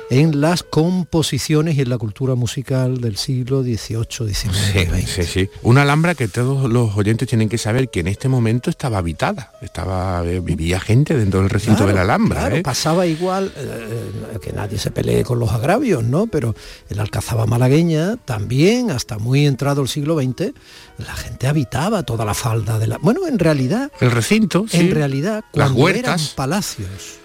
[0.09, 5.49] en las composiciones y en la cultura musical del siglo XVIII, XIX, Sí, sí, sí.
[5.63, 9.51] Una Alhambra que todos los oyentes tienen que saber que en este momento estaba habitada,
[9.61, 12.38] estaba eh, vivía gente dentro del recinto Claro, de la Alhambra.
[12.39, 12.61] Claro, ¿eh?
[12.61, 16.27] pasaba igual, eh, eh, que nadie se pelee con los agravios, ¿no?
[16.27, 16.55] Pero
[16.89, 20.53] en la Alcazaba malagueña también, hasta muy entrado el siglo XX,
[20.97, 22.97] la gente habitaba toda la falda de la...
[22.99, 24.77] Bueno, en realidad, El recinto, sí.
[24.77, 26.33] en realidad, Las cuando eran huertas.
[26.35, 27.19] palacios,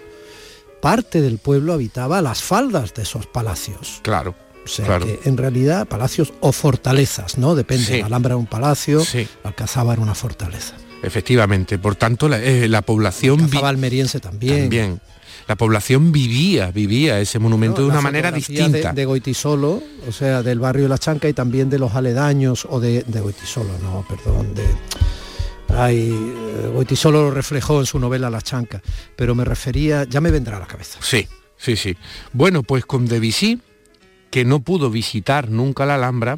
[0.81, 3.99] parte del pueblo habitaba las faldas de esos palacios.
[4.03, 4.35] Claro.
[4.63, 5.05] O sea claro.
[5.05, 7.53] que en realidad palacios o fortalezas, ¿no?
[7.53, 7.85] Depende.
[7.85, 7.99] Sí.
[7.99, 9.27] La Alhambra era un palacio, Sí.
[9.43, 10.73] la Alcazaba era una fortaleza.
[11.03, 11.77] Efectivamente.
[11.77, 13.41] Por tanto, la, eh, la población...
[13.41, 14.61] Alcazaba almeriense también.
[14.61, 15.01] También.
[15.47, 18.93] La población vivía, vivía ese monumento de una manera distinta.
[18.93, 22.65] De, de Goitisolo, o sea, del barrio de La Chanca y también de los aledaños,
[22.67, 24.63] o de, de Goitisolo, no, perdón, de...
[25.67, 28.81] Ay, eh, Goitisolo lo reflejó en su novela La Chanca,
[29.15, 30.97] pero me refería, ya me vendrá a la cabeza.
[31.01, 31.27] Sí,
[31.57, 31.95] sí, sí.
[32.33, 33.61] Bueno, pues con Debussy,
[34.31, 36.37] que no pudo visitar nunca la Alhambra,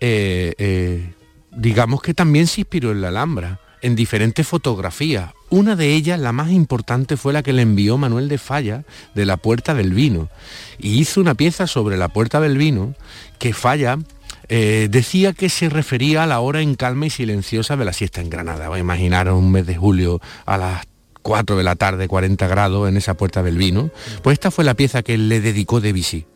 [0.00, 1.14] eh, eh,
[1.54, 5.32] digamos que también se inspiró en la Alhambra, en diferentes fotografías.
[5.48, 9.26] Una de ellas, la más importante, fue la que le envió Manuel de Falla de
[9.26, 10.28] la Puerta del Vino.
[10.78, 12.94] Y hizo una pieza sobre la Puerta del Vino
[13.38, 13.98] que Falla
[14.48, 18.20] eh, decía que se refería a la hora en calma y silenciosa de la siesta
[18.20, 18.68] en Granada.
[18.68, 20.86] Voy a imaginar un mes de julio a las
[21.22, 23.90] 4 de la tarde, 40 grados en esa puerta del vino.
[24.22, 26.26] Pues esta fue la pieza que le dedicó Debussy.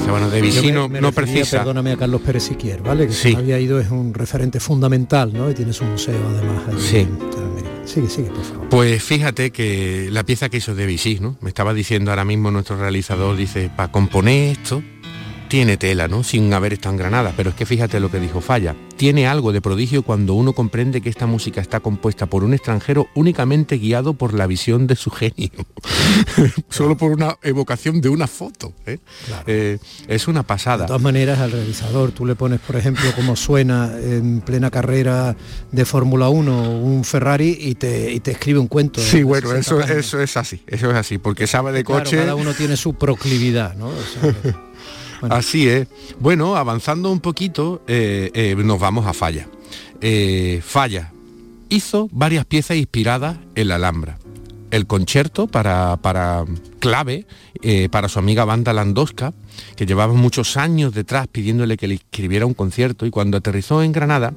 [0.00, 0.60] Maravilla de pieza.
[0.62, 1.58] Bueno, me- no, me no refería, precisa.
[1.58, 3.06] Perdóname a Carlos Pérez Siquier, ¿vale?
[3.06, 3.32] Que Sí.
[3.32, 5.50] se había ido, es un referente fundamental, ¿no?
[5.50, 6.62] Y tiene su museo además.
[6.82, 6.98] Sí.
[6.98, 7.18] en.
[7.86, 8.68] Sigue, sigue, por favor.
[8.68, 11.36] Pues fíjate que la pieza que hizo Debussy, ¿no?
[11.40, 14.82] Me estaba diciendo ahora mismo nuestro realizador, dice, para componer esto,
[15.48, 16.22] tiene tela, ¿no?
[16.22, 17.32] Sin haber estado en Granada.
[17.36, 18.74] Pero es que fíjate lo que dijo Falla.
[18.96, 23.08] Tiene algo de prodigio cuando uno comprende que esta música está compuesta por un extranjero
[23.14, 25.50] únicamente guiado por la visión de su genio.
[26.70, 28.72] Solo por una evocación de una foto.
[28.86, 28.98] ¿eh?
[29.46, 29.78] Eh,
[30.08, 30.84] es una pasada.
[30.84, 35.36] De todas maneras, al realizador, tú le pones, por ejemplo, cómo suena en plena carrera
[35.72, 39.00] de Fórmula 1 un Ferrari y te, y te escribe un cuento.
[39.00, 42.04] Sí, de bueno, 60 eso, eso es así, eso es así, porque sabe de Claro,
[42.04, 42.16] coche.
[42.16, 43.88] cada uno tiene su proclividad, ¿no?
[43.88, 44.34] O sea,
[45.22, 45.88] Así es.
[46.18, 49.48] Bueno, avanzando un poquito, eh, eh, nos vamos a Falla.
[50.00, 51.12] Eh, Falla
[51.68, 54.18] hizo varias piezas inspiradas en la Alhambra.
[54.70, 56.44] El concierto para, para
[56.80, 57.26] clave
[57.90, 59.32] para su amiga Banda Landowska,
[59.74, 63.92] que llevaba muchos años detrás pidiéndole que le escribiera un concierto y cuando aterrizó en
[63.92, 64.34] Granada,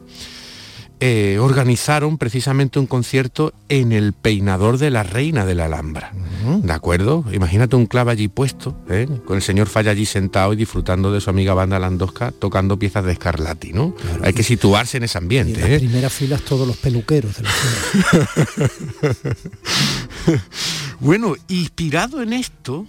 [1.02, 6.12] eh, organizaron precisamente un concierto en el peinador de la reina de la Alhambra.
[6.64, 7.24] ¿De acuerdo?
[7.32, 9.08] Imagínate un clave allí puesto, ¿eh?
[9.26, 13.06] con el señor Falla allí sentado y disfrutando de su amiga banda Landosca tocando piezas
[13.06, 13.96] de Scarlatti, ¿no?
[14.24, 15.60] Hay que situarse en ese Y en ambiente.
[15.62, 15.80] las ¿eh?
[15.80, 17.50] primeras filas todos los peluqueros de la.
[21.00, 22.86] Bueno, inspirado en esto,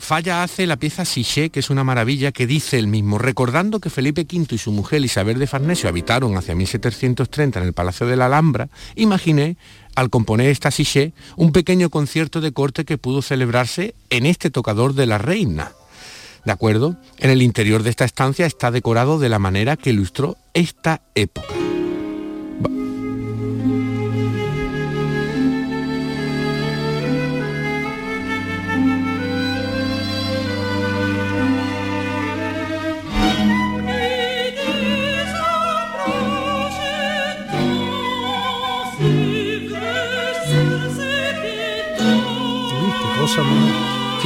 [0.00, 3.90] Falla hace la pieza Siché, que es una maravilla, que dice él mismo, recordando que
[3.90, 8.16] Felipe V y su mujer Isabel de Farnesio habitaron hacia 1730 en el Palacio de
[8.16, 9.56] la Alhambra, imaginé,
[9.94, 14.94] al componer esta Siché, un pequeño concierto de corte que pudo celebrarse en este tocador
[14.94, 15.72] de la reina.
[16.46, 16.96] ¿De acuerdo?
[17.18, 21.69] En el interior de esta estancia está decorado de la manera que ilustró esta época.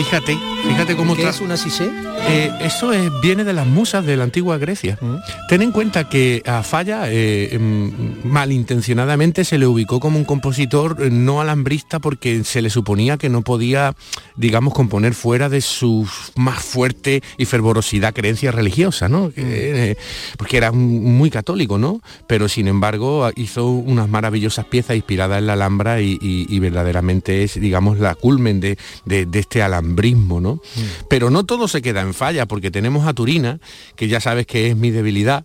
[0.05, 1.91] Fíjate, fíjate cómo ¿Qué es una sisé?
[2.29, 4.99] Eh, eso es- viene de las musas de la antigua Grecia.
[5.49, 10.97] Ten en cuenta que a Falla eh, mm, malintencionadamente se le ubicó como un compositor
[11.01, 13.95] eh, no alambrista porque se le suponía que no podía,
[14.37, 19.31] digamos, componer fuera de su más fuerte y fervorosidad creencia religiosa, ¿no?
[19.31, 19.97] Que, eh,
[20.39, 22.01] porque era muy católico, ¿no?
[22.27, 27.45] Pero sin embargo hizo unas maravillosas piezas inspiradas en la Alhambra y, y- y verdaderamente
[27.45, 30.54] es, digamos, la culmen de, de- de este alambrismo, ¿no?
[31.09, 33.61] Pero no todo se queda en falla, porque tenemos a Turina,
[33.97, 35.45] que ya sabes que es mi debilidad,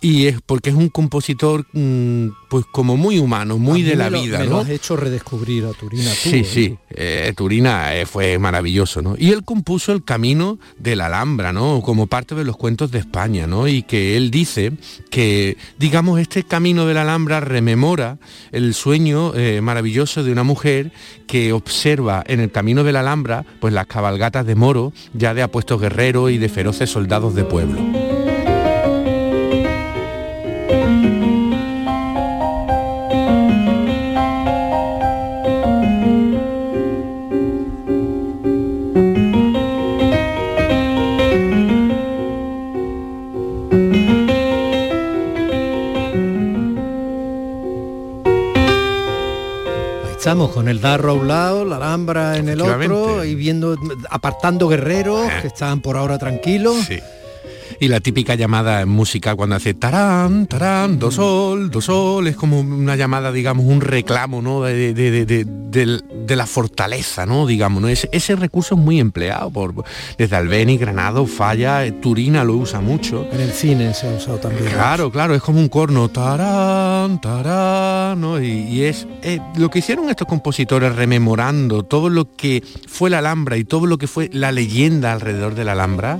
[0.00, 4.10] y es porque es un compositor, mm, pues como muy humano, muy de la me
[4.18, 4.50] lo- vida, me ¿no?
[4.52, 6.30] lo has hecho redescubrir a Turina tú.
[6.30, 6.44] Sí, ¿eh?
[6.44, 9.14] sí, eh, Turina eh, fue maravilloso, ¿no?
[9.18, 11.82] Y él compuso el camino de la Alhambra, ¿no?
[11.82, 13.66] Como parte de los cuentos de España, ¿no?
[13.68, 14.72] Y que él dice
[15.10, 18.18] que, digamos, este camino de la Alhambra rememora
[18.52, 19.32] el sueño
[19.62, 20.92] maravilloso de una mujer
[21.26, 25.42] que observa en el camino de la Alhambra, pues las cabalgatas de moro, ya de
[25.42, 28.05] apuestos guerreros y de feroces soldados de pueblo.
[50.26, 53.76] Estamos con el darro a un lado, la alhambra en el otro y viendo,
[54.10, 56.78] apartando guerreros que están por ahora tranquilos.
[56.84, 56.98] Sí.
[57.80, 62.36] Y la típica llamada en música cuando hace tarán, tarán, do sol, do sol, es
[62.36, 64.62] como una llamada, digamos, un reclamo, ¿no?
[64.62, 67.46] De, de- de- de- la fortaleza, ¿no?
[67.46, 67.88] Digamos, ¿no?
[67.88, 69.74] Ese, ese recurso es muy empleado por
[70.18, 73.26] desde Albeni, Granado, Falla, eh, Turina lo usa mucho.
[73.32, 74.66] En el cine se ha usado también.
[74.70, 78.40] Claro, claro, es como un corno, tarán, tarán, ¿no?
[78.40, 83.18] Y, y es eh, lo que hicieron estos compositores rememorando todo lo que fue la
[83.18, 86.18] Alhambra y todo lo que fue la leyenda alrededor de la Alhambra,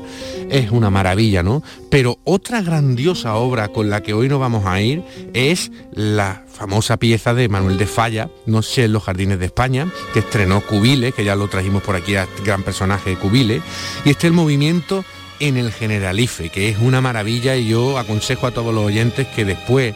[0.51, 1.63] es una maravilla, ¿no?
[1.91, 5.03] Pero otra grandiosa obra con la que hoy nos vamos a ir
[5.35, 9.91] es la famosa pieza de Manuel de Falla, No sé, en los jardines de España,
[10.13, 13.63] que estrenó Cubile, que ya lo trajimos por aquí a gran personaje de Cubile,
[14.05, 15.05] y este es el movimiento
[15.41, 19.45] en el Generalife, que es una maravilla y yo aconsejo a todos los oyentes que
[19.45, 19.95] después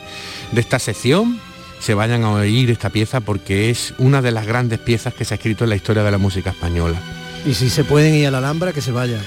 [0.52, 1.40] de esta sección
[1.78, 5.34] se vayan a oír esta pieza porque es una de las grandes piezas que se
[5.34, 7.19] ha escrito en la historia de la música española.
[7.46, 9.20] Y si se pueden ir a la Alhambra, que se vayan.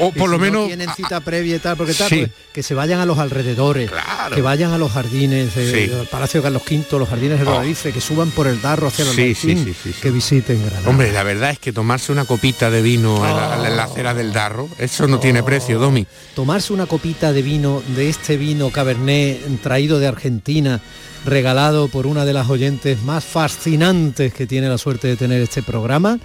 [0.00, 2.16] O, por lo no menos- tienen cita previa y tal, porque tal, Sí.
[2.26, 3.88] pues, que se vayan a los alrededores,
[4.34, 5.88] que vayan a los jardines, Sí.
[5.98, 7.50] al Palacio Carlos V, los jardines de Oh.
[7.50, 10.90] Rodarife, que suban por el Darro hacia el Sí, que visiten Granada.
[10.90, 14.12] Hombre, la verdad es que tomarse una copita de vino en, la, en la acera
[14.12, 16.04] del Darro, eso no tiene precio, Domi.
[16.34, 20.80] tomarse una copita de vino, de este vino Cabernet traído de Argentina,
[21.24, 25.62] regalado por una de las oyentes más fascinantes que tiene la suerte de tener este
[25.62, 26.18] programa,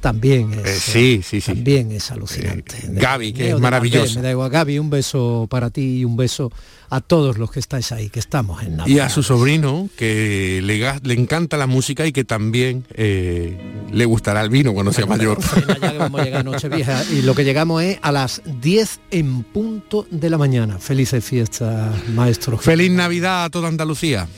[0.00, 1.52] también es, Eh, sí, sí, sí.
[1.54, 2.76] también es alucinante.
[2.88, 3.58] De- Gaby, que es.
[3.60, 6.52] Martel, Me da igual, Gaby, un beso para ti y un beso
[6.88, 8.96] a todos los que estáis ahí, que estamos en Navidad.
[8.96, 13.58] Y a su sobrino, que le, le encanta la música y que también eh,
[13.90, 15.38] le gustará el vino cuando sea mayor.
[15.80, 19.00] Ya que vamos a llegar a Nochevieja y lo que llegamos es a las 10
[19.10, 20.78] en punto de la mañana.
[20.78, 22.56] Felices fiestas, maestro.
[22.58, 24.28] Feliz Navidad a toda Andalucía.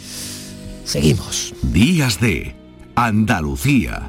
[0.85, 1.53] Seguimos.
[1.63, 2.55] Días de
[2.95, 4.09] Andalucía